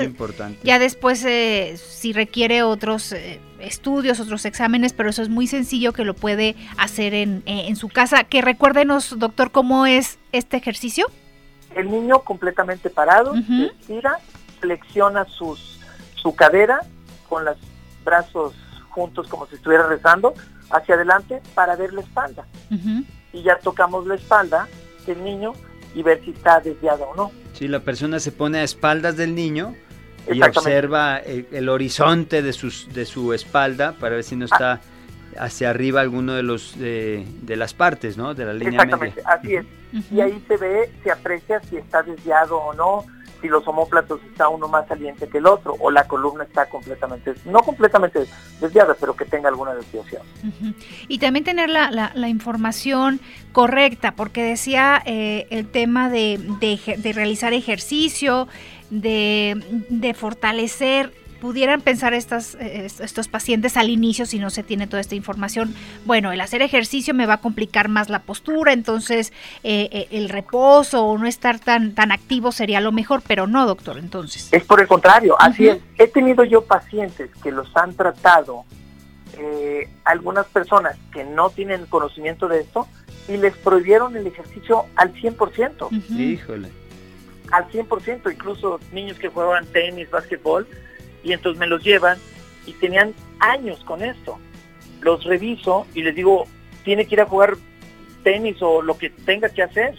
ya 0.63 0.77
después 0.77 1.25
eh, 1.25 1.75
si 1.77 2.13
requiere 2.13 2.61
otros 2.61 3.11
eh, 3.11 3.39
estudios, 3.59 4.19
otros 4.19 4.45
exámenes, 4.45 4.93
pero 4.93 5.09
eso 5.09 5.23
es 5.23 5.29
muy 5.29 5.47
sencillo 5.47 5.93
que 5.93 6.05
lo 6.05 6.13
puede 6.13 6.55
hacer 6.77 7.15
en, 7.15 7.41
eh, 7.47 7.65
en 7.67 7.75
su 7.75 7.89
casa. 7.89 8.23
Que 8.23 8.43
recuérdenos, 8.43 9.17
doctor, 9.17 9.49
cómo 9.49 9.87
es 9.87 10.19
este 10.31 10.57
ejercicio. 10.57 11.07
El 11.75 11.89
niño 11.89 12.19
completamente 12.19 12.91
parado, 12.91 13.33
se 13.33 13.65
estira, 13.65 14.19
flexiona 14.63 15.25
sus, 15.25 15.81
su 16.15 16.33
cadera 16.35 16.79
con 17.27 17.43
los 17.43 17.57
brazos 18.05 18.53
juntos 18.89 19.27
como 19.27 19.45
si 19.47 19.55
estuviera 19.55 19.87
rezando 19.87 20.33
hacia 20.69 20.95
adelante 20.95 21.41
para 21.53 21.75
ver 21.75 21.93
la 21.93 22.01
espalda. 22.01 22.45
Y 23.33 23.43
ya 23.43 23.57
tocamos 23.59 24.07
la 24.07 24.15
espalda 24.15 24.69
del 25.05 25.21
niño 25.21 25.51
y 25.93 26.01
ver 26.01 26.23
si 26.23 26.31
está 26.31 26.61
desviado 26.61 27.03
o 27.09 27.15
no. 27.15 27.31
Si 27.53 27.67
la 27.67 27.81
persona 27.81 28.19
se 28.19 28.31
pone 28.31 28.59
a 28.59 28.63
espaldas 28.63 29.17
del 29.17 29.35
niño 29.35 29.75
y 30.31 30.41
observa 30.41 31.17
el, 31.17 31.67
horizonte 31.67 32.41
de, 32.41 32.53
sus, 32.53 32.87
de 32.93 33.05
su 33.05 33.33
espalda 33.33 33.93
para 33.99 34.15
ver 34.15 34.23
si 34.23 34.37
no 34.37 34.45
está 34.45 34.79
hacia 35.37 35.71
arriba 35.71 35.99
alguno 35.99 36.35
de 36.35 36.43
los 36.43 36.79
de, 36.79 37.25
las 37.47 37.73
partes, 37.73 38.17
¿no? 38.17 38.33
De 38.33 38.45
la 38.45 38.53
línea 38.53 38.81
Exactamente, 38.81 39.21
así 39.25 39.55
es. 39.55 39.65
Y 40.11 40.21
ahí 40.21 40.41
se 40.47 40.57
ve, 40.57 40.89
se 41.03 41.11
aprecia 41.11 41.59
si 41.61 41.77
está 41.77 42.01
desviado 42.01 42.57
o 42.57 42.73
no, 42.73 43.05
si 43.43 43.49
los 43.49 43.67
homóplatos 43.67 44.21
está 44.31 44.47
uno 44.47 44.69
más 44.69 44.87
saliente 44.87 45.27
que 45.27 45.39
el 45.39 45.47
otro 45.47 45.75
o 45.77 45.91
la 45.91 46.07
columna 46.07 46.45
está 46.45 46.69
completamente, 46.69 47.33
no 47.43 47.59
completamente 47.59 48.25
desviada, 48.61 48.95
pero 48.97 49.17
que 49.17 49.25
tenga 49.25 49.49
alguna 49.49 49.75
desviación. 49.75 50.21
Y 51.09 51.19
también 51.19 51.43
tener 51.43 51.69
la, 51.69 51.91
la, 51.91 52.29
información 52.29 53.19
correcta, 53.51 54.13
porque 54.15 54.43
decía 54.43 55.03
eh, 55.05 55.45
el 55.49 55.69
tema 55.69 56.09
de, 56.09 56.39
de, 56.61 56.95
de 56.97 57.11
realizar 57.11 57.51
ejercicio, 57.51 58.47
de, 58.89 59.61
de 59.89 60.13
fortalecer 60.13 61.11
pudieran 61.43 61.81
pensar 61.81 62.13
estas, 62.13 62.55
eh, 62.55 62.85
estos 62.85 63.27
pacientes 63.27 63.75
al 63.75 63.89
inicio 63.89 64.25
si 64.25 64.39
no 64.39 64.49
se 64.49 64.63
tiene 64.63 64.87
toda 64.87 65.01
esta 65.01 65.15
información, 65.15 65.75
bueno, 66.05 66.31
el 66.31 66.39
hacer 66.39 66.61
ejercicio 66.61 67.13
me 67.13 67.25
va 67.25 67.33
a 67.33 67.41
complicar 67.41 67.89
más 67.89 68.07
la 68.07 68.19
postura, 68.19 68.71
entonces 68.71 69.33
eh, 69.61 69.89
eh, 69.91 70.07
el 70.11 70.29
reposo 70.29 71.03
o 71.03 71.17
no 71.17 71.27
estar 71.27 71.59
tan, 71.59 71.95
tan 71.95 72.13
activo 72.13 72.53
sería 72.53 72.79
lo 72.79 72.93
mejor, 72.93 73.21
pero 73.27 73.45
no, 73.45 73.65
doctor, 73.67 73.97
entonces. 73.97 74.47
Es 74.53 74.63
por 74.63 74.79
el 74.79 74.87
contrario, 74.87 75.35
así 75.37 75.67
es. 75.67 75.79
He 75.97 76.07
tenido 76.07 76.45
yo 76.45 76.63
pacientes 76.63 77.29
que 77.43 77.51
los 77.51 77.75
han 77.75 77.93
tratado, 77.93 78.63
algunas 80.05 80.45
personas 80.45 80.95
que 81.11 81.25
no 81.25 81.49
tienen 81.49 81.87
conocimiento 81.87 82.47
de 82.47 82.61
esto, 82.61 82.87
y 83.27 83.35
les 83.35 83.53
prohibieron 83.57 84.15
el 84.15 84.27
ejercicio 84.27 84.85
al 84.95 85.13
100%. 85.13 85.89
Híjole. 86.17 86.69
Al 87.51 87.69
100%, 87.69 88.31
incluso 88.31 88.79
niños 88.93 89.19
que 89.19 89.27
juegan 89.27 89.65
tenis, 89.65 90.09
básquetbol, 90.09 90.65
y 91.23 91.33
entonces 91.33 91.59
me 91.59 91.67
los 91.67 91.83
llevan 91.83 92.17
y 92.65 92.73
tenían 92.73 93.13
años 93.39 93.79
con 93.85 94.01
esto. 94.01 94.37
Los 95.01 95.23
reviso 95.23 95.85
y 95.93 96.03
les 96.03 96.15
digo, 96.15 96.47
tiene 96.83 97.05
que 97.05 97.15
ir 97.15 97.21
a 97.21 97.25
jugar 97.25 97.55
tenis 98.23 98.57
o 98.61 98.81
lo 98.81 98.97
que 98.97 99.09
tenga 99.09 99.49
que 99.49 99.63
hacer. 99.63 99.95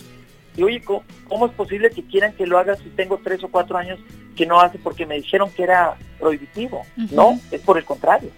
Y 0.57 0.62
oye, 0.62 0.83
¿cómo, 0.83 1.47
es 1.47 1.53
posible 1.53 1.91
que 1.91 2.05
quieran 2.05 2.33
que 2.35 2.47
lo 2.47 2.59
haga 2.59 2.77
si 2.77 2.89
tengo 2.91 3.20
tres 3.22 3.43
o 3.43 3.49
cuatro 3.49 3.77
años 3.77 3.99
que 4.37 4.47
no 4.47 4.61
hace 4.61 4.79
porque 4.79 5.05
me 5.05 5.16
dijeron 5.16 5.51
que 5.51 5.64
era 5.64 5.97
prohibitivo? 6.18 6.87
No, 7.11 7.39
es 7.51 7.61
por 7.61 7.77
el 7.77 7.85
contrario. 7.85 8.31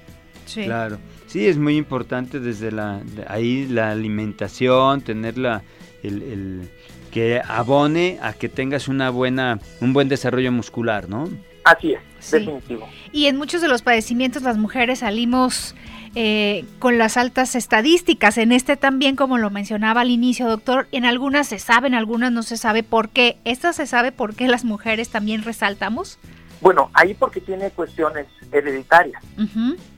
Sí. 0.47 0.64
Claro. 0.64 0.99
Sí, 1.26 1.47
es 1.47 1.59
muy 1.59 1.76
importante 1.76 2.41
desde 2.41 2.70
la 2.70 3.03
ahí 3.26 3.66
la 3.66 3.91
alimentación, 3.91 5.03
tener 5.03 5.37
la, 5.37 5.62
el, 6.03 6.70
que 7.11 7.43
abone 7.47 8.18
a 8.22 8.32
que 8.32 8.49
tengas 8.49 8.89
una 8.89 9.11
buena 9.11 9.59
un 9.80 9.93
buen 9.93 10.09
desarrollo 10.09 10.53
muscular, 10.53 11.09
¿no? 11.09 11.28
Así 11.66 11.94
es, 11.94 12.30
definitivo. 12.30 12.88
Y 13.10 13.26
en 13.26 13.36
muchos 13.36 13.60
de 13.60 13.66
los 13.66 13.82
padecimientos 13.82 14.44
las 14.44 14.56
mujeres 14.56 15.00
salimos 15.00 15.74
eh, 16.14 16.64
con 16.78 16.96
las 16.96 17.16
altas 17.16 17.56
estadísticas. 17.56 18.38
En 18.38 18.52
este 18.52 18.76
también, 18.76 19.16
como 19.16 19.36
lo 19.36 19.50
mencionaba 19.50 20.02
al 20.02 20.10
inicio, 20.10 20.46
doctor, 20.46 20.86
en 20.92 21.04
algunas 21.04 21.48
se 21.48 21.58
sabe, 21.58 21.88
en 21.88 21.94
algunas 21.94 22.30
no 22.30 22.44
se 22.44 22.56
sabe 22.56 22.84
por 22.84 23.08
qué. 23.08 23.38
¿Esta 23.44 23.72
se 23.72 23.86
sabe 23.88 24.12
por 24.12 24.36
qué 24.36 24.46
las 24.46 24.64
mujeres 24.64 25.08
también 25.08 25.42
resaltamos? 25.42 26.20
Bueno, 26.60 26.88
ahí 26.94 27.14
porque 27.14 27.40
tiene 27.40 27.70
cuestiones 27.70 28.28
hereditarias. 28.52 29.20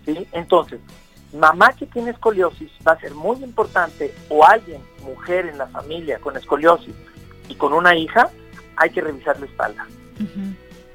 ¿sí? 0.07 0.27
Entonces, 0.33 0.81
mamá 1.35 1.75
que 1.75 1.85
tiene 1.85 2.13
escoliosis 2.13 2.71
va 2.87 2.93
a 2.93 2.99
ser 2.99 3.13
muy 3.15 3.37
importante, 3.45 4.15
o 4.31 4.43
alguien, 4.43 4.81
mujer 5.05 5.45
en 5.45 5.59
la 5.59 5.67
familia 5.67 6.19
con 6.19 6.35
escoliosis 6.35 6.95
y 7.47 7.57
con 7.57 7.75
una 7.75 7.95
hija, 7.95 8.31
hay 8.77 8.89
que 8.89 9.03
revisar 9.03 9.39
la 9.39 9.45
espalda. 9.45 9.87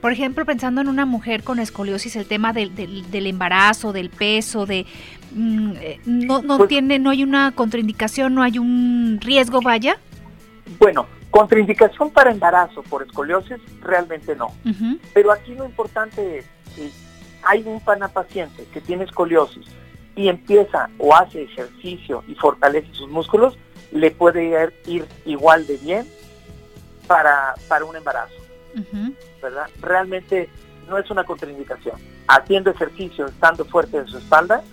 Por 0.04 0.12
ejemplo, 0.12 0.44
pensando 0.44 0.82
en 0.82 0.90
una 0.90 1.06
mujer 1.06 1.44
con 1.44 1.60
escoliosis, 1.60 2.18
el 2.18 2.26
tema 2.26 2.52
del, 2.52 2.76
del, 2.76 3.26
embarazo, 3.26 3.94
del 3.94 4.10
peso, 4.10 4.66
de 4.66 4.86
mm, 5.32 5.72
eh, 5.80 6.02
no, 6.04 6.42
no 6.42 6.58
pues 6.58 6.68
tiene, 6.68 7.00
no 7.00 7.10
hay 7.10 7.24
una 7.24 7.54
contraindicación, 7.54 8.36
no 8.36 8.44
hay 8.44 8.60
un 8.60 9.18
riesgo, 9.22 9.62
vaya. 9.62 9.98
Bueno, 10.78 11.08
contraindicación 11.32 12.10
para 12.10 12.32
embarazo 12.32 12.84
por 12.84 13.04
escoliosis 13.04 13.60
realmente 13.82 14.36
no. 14.36 14.54
Pero 15.14 15.32
aquí 15.32 15.56
lo 15.56 15.64
importante 15.64 16.40
es 16.40 16.46
que 16.76 16.90
hay 17.44 17.64
un 17.66 17.80
pana 17.80 18.10
paciente 18.10 18.68
que 18.74 18.82
tiene 18.82 19.06
escoliosis 19.06 19.66
y 20.18 20.28
empieza 20.28 20.90
o 20.98 21.16
hace 21.16 21.44
ejercicio 21.44 22.26
y 22.28 22.36
fortalece 22.36 22.94
sus 22.94 23.10
músculos, 23.10 23.58
le 23.94 24.12
puede 24.12 24.70
ir, 24.86 25.06
igual 25.24 25.66
de 25.66 25.78
bien 25.78 26.06
para, 27.08 27.56
para 27.70 27.86
un 27.86 27.96
embarazo. 27.96 28.43
¿Verdad? 29.42 29.68
Realmente 29.82 30.50
no 30.88 30.98
es 30.98 31.10
una 31.10 31.24
contraindicación. 31.24 31.96
Haciendo 32.28 32.72
ejercicio, 32.72 33.26
estando 33.26 33.66
fuerte 33.66 33.98
en 33.98 34.08
su 34.08 34.18
espalda, 34.18 34.64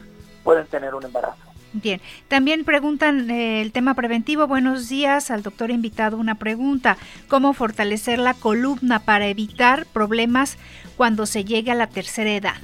pueden 0.43 0.67
tener 0.67 0.95
un 0.95 1.05
embarazo. 1.05 1.51
Bien, 1.73 2.01
también 2.27 2.65
preguntan 2.65 3.31
eh, 3.31 3.63
el 3.63 3.71
tema 3.71 3.95
preventivo. 3.95 4.49
Buenos 4.49 4.89
días, 4.89 5.31
al 5.31 5.43
doctor 5.43 5.71
invitado 5.71 6.17
una 6.17 6.35
pregunta. 6.35 6.97
¿Cómo 7.29 7.53
fortalecer 7.53 8.19
la 8.19 8.35
columna 8.35 9.01
para 9.01 9.29
evitar 9.29 9.87
problemas 9.87 10.59
cuando 10.97 11.27
se 11.27 11.45
llegue 11.45 11.71
a 11.71 11.77
la 11.77 11.87
tercera 11.87 12.33
edad? 12.33 12.57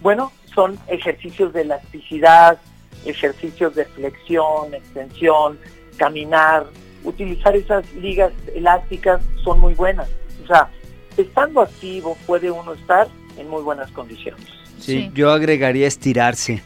Bueno, 0.00 0.32
son 0.54 0.76
ejercicios 0.88 1.52
de 1.52 1.62
elasticidad, 1.62 2.58
ejercicios 3.04 3.76
de 3.76 3.84
flexión, 3.84 4.74
extensión, 4.74 5.58
caminar, 5.96 6.66
utilizar 7.04 7.54
esas 7.56 7.84
ligas 7.94 8.32
elásticas 8.54 9.20
son 9.44 9.60
muy 9.60 9.74
buenas. 9.74 10.08
O 10.44 10.46
sea, 10.46 10.70
estando 11.16 11.60
activo 11.60 12.16
puede 12.26 12.50
uno 12.50 12.74
estar 12.74 13.08
en 13.36 13.48
muy 13.48 13.62
buenas 13.62 13.90
condiciones. 13.92 14.46
Sí, 14.78 15.10
yo 15.14 15.30
agregaría 15.30 15.86
estirarse. 15.86 16.62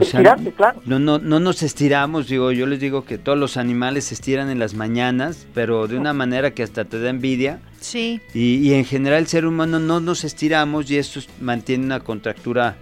estirarse, 0.00 0.52
claro. 0.52 0.80
No, 0.86 0.98
no, 0.98 1.18
no 1.18 1.40
nos 1.40 1.62
estiramos, 1.62 2.28
digo, 2.28 2.52
yo 2.52 2.66
les 2.66 2.80
digo 2.80 3.04
que 3.04 3.18
todos 3.18 3.38
los 3.38 3.56
animales 3.56 4.04
se 4.04 4.14
estiran 4.14 4.48
en 4.50 4.58
las 4.58 4.74
mañanas, 4.74 5.46
pero 5.52 5.88
de 5.88 5.98
una 5.98 6.12
manera 6.12 6.52
que 6.52 6.62
hasta 6.62 6.84
te 6.84 7.00
da 7.00 7.10
envidia. 7.10 7.60
Sí. 7.80 8.20
Y, 8.34 8.56
y 8.56 8.74
en 8.74 8.84
general 8.84 9.20
el 9.20 9.26
ser 9.26 9.46
humano 9.46 9.78
no 9.78 10.00
nos 10.00 10.24
estiramos 10.24 10.90
y 10.90 10.98
esto 10.98 11.20
mantiene 11.40 11.84
una 11.84 12.00
contractura 12.00 12.76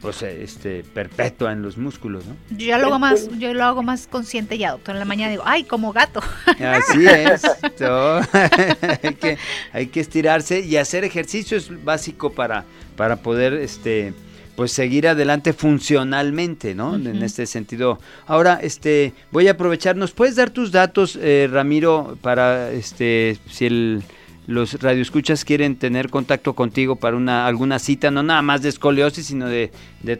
pues 0.00 0.22
este 0.22 0.84
perpetua 0.84 1.52
en 1.52 1.62
los 1.62 1.78
músculos, 1.78 2.24
¿no? 2.26 2.36
Yo 2.50 2.66
ya 2.66 2.78
lo 2.78 2.86
hago 2.86 2.98
más, 2.98 3.28
yo 3.38 3.52
lo 3.54 3.64
hago 3.64 3.82
más 3.82 4.06
consciente 4.06 4.58
ya, 4.58 4.72
doctor. 4.72 4.94
En 4.94 4.98
la 5.00 5.04
mañana 5.04 5.30
digo, 5.30 5.42
ay, 5.46 5.64
como 5.64 5.92
gato. 5.92 6.20
Así 6.46 7.06
es. 7.06 7.42
hay, 9.02 9.14
que, 9.14 9.38
hay 9.72 9.86
que 9.86 10.00
estirarse 10.00 10.60
y 10.60 10.76
hacer 10.76 11.04
ejercicio 11.04 11.56
es 11.56 11.84
básico 11.84 12.32
para, 12.32 12.64
para 12.96 13.16
poder 13.16 13.54
este 13.54 14.12
pues 14.56 14.72
seguir 14.72 15.06
adelante 15.06 15.52
funcionalmente, 15.52 16.74
¿no? 16.74 16.96
En 16.96 17.22
este 17.22 17.44
sentido. 17.44 18.00
Ahora, 18.26 18.58
este, 18.62 19.12
voy 19.30 19.48
a 19.48 19.50
aprovechar, 19.50 19.96
¿nos 19.96 20.12
puedes 20.12 20.34
dar 20.34 20.48
tus 20.48 20.72
datos, 20.72 21.18
eh, 21.20 21.46
Ramiro, 21.52 22.16
para 22.22 22.70
este, 22.70 23.36
si 23.50 23.66
el 23.66 24.02
los 24.46 24.80
radioescuchas 24.80 25.44
quieren 25.44 25.76
tener 25.76 26.08
contacto 26.08 26.54
contigo 26.54 26.96
para 26.96 27.16
una 27.16 27.46
alguna 27.46 27.78
cita, 27.78 28.10
no 28.10 28.22
nada 28.22 28.42
más 28.42 28.62
de 28.62 28.68
escoliosis, 28.68 29.26
sino 29.26 29.48
de, 29.48 29.70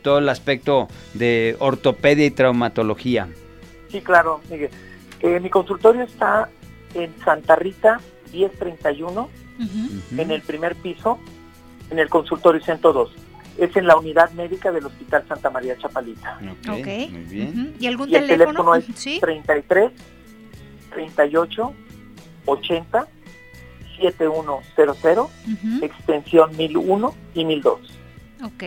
todo 0.03 0.19
el 0.19 0.29
aspecto 0.29 0.89
de 1.15 1.57
ortopedia 1.61 2.27
y 2.27 2.31
traumatología. 2.31 3.29
Sí, 3.89 4.01
claro, 4.01 4.41
Miguel. 4.51 4.71
Eh, 5.21 5.41
mi 5.41 5.49
consultorio 5.49 6.03
está 6.03 6.49
en 6.95 7.15
Santa 7.25 7.57
Rita 7.57 8.01
1031, 8.33 9.29
en 10.19 10.31
el 10.31 10.43
primer 10.43 10.75
piso, 10.77 11.19
en 11.91 11.99
el 11.99 12.09
consultorio 12.09 12.61
102. 12.61 13.13
Es 13.59 13.75
en 13.75 13.87
la 13.87 13.97
unidad 13.97 14.31
médica 14.33 14.71
del 14.71 14.85
Hospital 14.85 15.25
Santa 15.29 15.49
María 15.49 15.79
Chapalita. 15.79 16.39
Ok, 16.69 16.87
muy 17.11 17.25
bien. 17.31 17.75
¿Y 17.79 17.87
algún 17.87 18.15
El 18.15 18.27
teléfono 18.27 18.75
es 18.75 18.87
33 19.21 19.93
38 20.91 21.73
80 22.45 23.09
7100, 23.97 25.83
extensión 25.83 26.57
1001 26.57 27.15
y 27.35 27.45
1002. 27.45 27.81
Ok. 28.45 28.65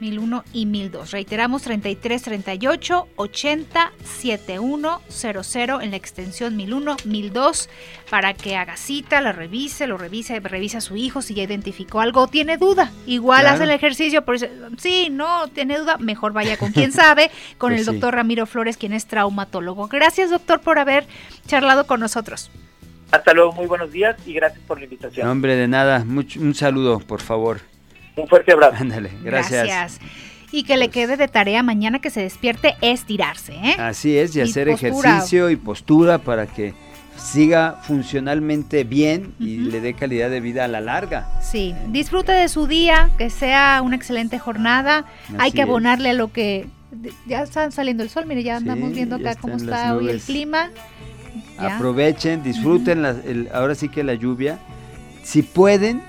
1001 0.00 0.44
y 0.52 0.66
1002. 0.66 1.10
Reiteramos 1.12 1.62
33 1.62 2.22
38 2.22 3.08
80 3.16 3.92
7100 4.04 5.82
en 5.82 5.90
la 5.90 5.96
extensión 5.96 6.56
1001 6.56 6.96
1002 7.04 7.68
para 8.10 8.34
que 8.34 8.56
haga 8.56 8.76
cita, 8.76 9.20
la 9.20 9.32
revise, 9.32 9.86
lo 9.86 9.96
revise, 9.96 10.38
revisa 10.40 10.78
a 10.78 10.80
su 10.80 10.96
hijo 10.96 11.22
si 11.22 11.34
ya 11.34 11.42
identificó 11.42 12.00
algo, 12.00 12.26
tiene 12.28 12.56
duda. 12.56 12.92
Igual 13.06 13.46
hace 13.46 13.64
el 13.64 13.70
ejercicio, 13.70 14.24
pero 14.24 14.46
sí, 14.78 15.08
no, 15.10 15.48
tiene 15.48 15.78
duda, 15.78 15.96
mejor 15.98 16.32
vaya 16.32 16.56
con 16.56 16.72
quien 16.72 16.92
sabe, 16.92 17.30
con 17.58 17.70
pues 17.70 17.80
el 17.80 17.86
doctor 17.86 18.14
Ramiro 18.14 18.46
Flores, 18.46 18.76
quien 18.76 18.92
es 18.92 19.06
traumatólogo. 19.06 19.88
Gracias, 19.88 20.30
doctor, 20.30 20.60
por 20.60 20.78
haber 20.78 21.06
charlado 21.46 21.86
con 21.86 22.00
nosotros. 22.00 22.50
Hasta 23.14 23.32
luego, 23.32 23.52
muy 23.52 23.66
buenos 23.66 23.92
días 23.92 24.16
y 24.26 24.32
gracias 24.32 24.60
por 24.66 24.78
la 24.78 24.84
invitación. 24.84 25.28
hombre, 25.28 25.54
de 25.54 25.68
nada, 25.68 26.04
un 26.04 26.54
saludo, 26.54 26.98
por 26.98 27.20
favor. 27.20 27.60
Un 28.16 28.26
fuerte 28.26 28.50
abrazo. 28.52 28.76
Ándale, 28.80 29.10
gracias. 29.22 29.68
Gracias. 29.68 30.00
Y 30.50 30.64
que 30.64 30.76
le 30.76 30.88
quede 30.88 31.16
de 31.16 31.28
tarea 31.28 31.62
mañana 31.62 32.00
que 32.00 32.10
se 32.10 32.22
despierte 32.22 32.74
estirarse, 32.80 33.52
¿eh? 33.54 33.76
Así 33.78 34.18
es, 34.18 34.34
y, 34.34 34.40
hacer 34.40 34.68
ejercicio 34.68 35.48
y 35.50 35.54
postura 35.54 36.18
para 36.18 36.48
que 36.48 36.74
siga 37.16 37.78
funcionalmente 37.82 38.82
bien 38.82 39.32
y 39.38 39.58
le 39.58 39.80
dé 39.80 39.94
calidad 39.94 40.28
de 40.28 40.40
vida 40.40 40.64
a 40.64 40.68
la 40.68 40.80
larga. 40.80 41.40
Sí, 41.40 41.72
disfrute 41.90 42.32
de 42.32 42.48
su 42.48 42.66
día, 42.66 43.10
que 43.16 43.30
sea 43.30 43.80
una 43.84 43.94
excelente 43.94 44.40
jornada. 44.40 45.04
Hay 45.38 45.52
que 45.52 45.62
abonarle 45.62 46.10
a 46.10 46.14
lo 46.14 46.32
que 46.32 46.66
ya 47.26 47.42
está 47.42 47.70
saliendo 47.70 48.02
el 48.02 48.10
sol, 48.10 48.26
mire, 48.26 48.42
ya 48.42 48.56
andamos 48.56 48.92
viendo 48.92 49.16
acá 49.16 49.36
cómo 49.36 49.56
está 49.56 49.94
hoy 49.96 50.08
el 50.08 50.20
clima. 50.20 50.70
Aprovechen, 51.58 52.42
disfruten 52.42 53.04
ahora 53.52 53.74
sí 53.74 53.88
que 53.88 54.02
la 54.04 54.14
lluvia. 54.14 54.58
Si 55.22 55.42
pueden, 55.42 56.02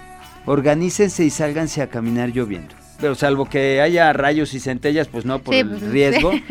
organícense 0.46 1.24
y 1.24 1.30
sálganse 1.30 1.82
a 1.82 1.88
caminar 1.88 2.30
lloviendo. 2.30 2.76
Pero 3.00 3.16
salvo 3.16 3.46
que 3.46 3.82
haya 3.82 4.12
rayos 4.14 4.54
y 4.54 4.60
centellas, 4.60 5.08
pues 5.08 5.26
no 5.26 5.40
por 5.40 5.54
el 5.54 5.70
pues, 5.70 5.82
riesgo. 5.82 6.32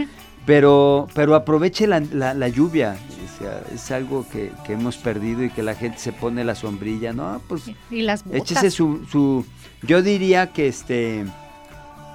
Pero, 0.47 1.09
pero 1.15 1.35
aproveche 1.37 1.87
la, 1.87 2.49
lluvia. 2.49 2.97
es 3.75 3.91
algo 3.91 4.27
que, 4.29 4.53
hemos 4.69 4.99
perdido 4.99 5.43
y 5.43 5.49
que 5.49 5.63
la 5.63 5.75
gente 5.75 5.99
se 5.99 6.13
pone 6.13 6.45
la 6.45 6.55
sombrilla, 6.55 7.15
¿no? 7.15 7.41
Pues 7.49 7.71
y 7.91 8.03
las 8.03 8.25
échese 8.31 8.71
su, 8.71 9.07
su, 9.11 9.47
yo 9.83 10.03
diría 10.03 10.53
que 10.53 10.69
este 10.69 11.25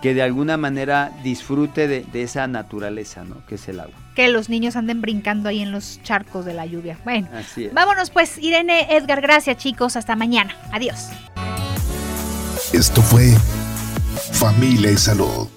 que 0.02 0.14
de 0.14 0.22
alguna 0.22 0.58
manera 0.58 1.12
disfrute 1.24 1.88
de, 1.88 2.06
esa 2.22 2.48
naturaleza, 2.48 3.24
¿no? 3.24 3.46
Que 3.46 3.56
es 3.56 3.68
el 3.68 3.80
agua. 3.80 3.96
Que 4.20 4.28
los 4.28 4.50
niños 4.50 4.76
anden 4.76 5.00
brincando 5.00 5.48
ahí 5.48 5.62
en 5.62 5.72
los 5.72 6.04
charcos 6.04 6.44
de 6.44 6.54
la 6.54 6.66
lluvia. 6.66 6.98
Bueno, 7.06 7.30
vámonos 7.72 8.10
pues, 8.10 8.38
Irene, 8.38 8.94
Edgar, 8.94 9.22
gracias 9.22 9.56
chicos, 9.56 9.96
hasta 9.96 10.18
mañana. 10.18 10.54
Adiós. 10.74 11.08
Esto 12.74 13.02
fue 13.02 13.34
Familia 14.34 14.92
y 14.92 14.98
Salud 14.98 15.48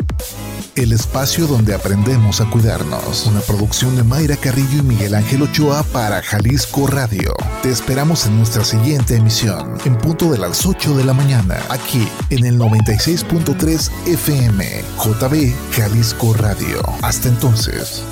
el 0.76 0.92
espacio 0.92 1.46
donde 1.46 1.74
aprendemos 1.74 2.40
a 2.40 2.48
cuidarnos. 2.48 3.26
Una 3.26 3.40
producción 3.40 3.96
de 3.96 4.04
Mayra 4.04 4.36
Carrillo 4.36 4.78
y 4.78 4.82
Miguel 4.82 5.14
Ángel 5.16 5.42
Ochoa 5.42 5.82
para 5.82 6.22
Jalisco 6.22 6.86
Radio. 6.86 7.34
Te 7.62 7.70
esperamos 7.70 8.26
en 8.26 8.38
nuestra 8.38 8.64
siguiente 8.64 9.16
emisión, 9.16 9.76
en 9.84 9.98
punto 9.98 10.30
de 10.30 10.38
las 10.38 10.64
8 10.64 10.96
de 10.96 11.04
la 11.04 11.14
mañana, 11.14 11.58
aquí 11.68 12.08
en 12.30 12.46
el 12.46 12.58
96.3 12.58 13.90
FM, 14.06 14.84
JB 14.96 15.52
Jalisco 15.72 16.32
Radio. 16.34 16.80
Hasta 17.02 17.28
entonces. 17.28 18.02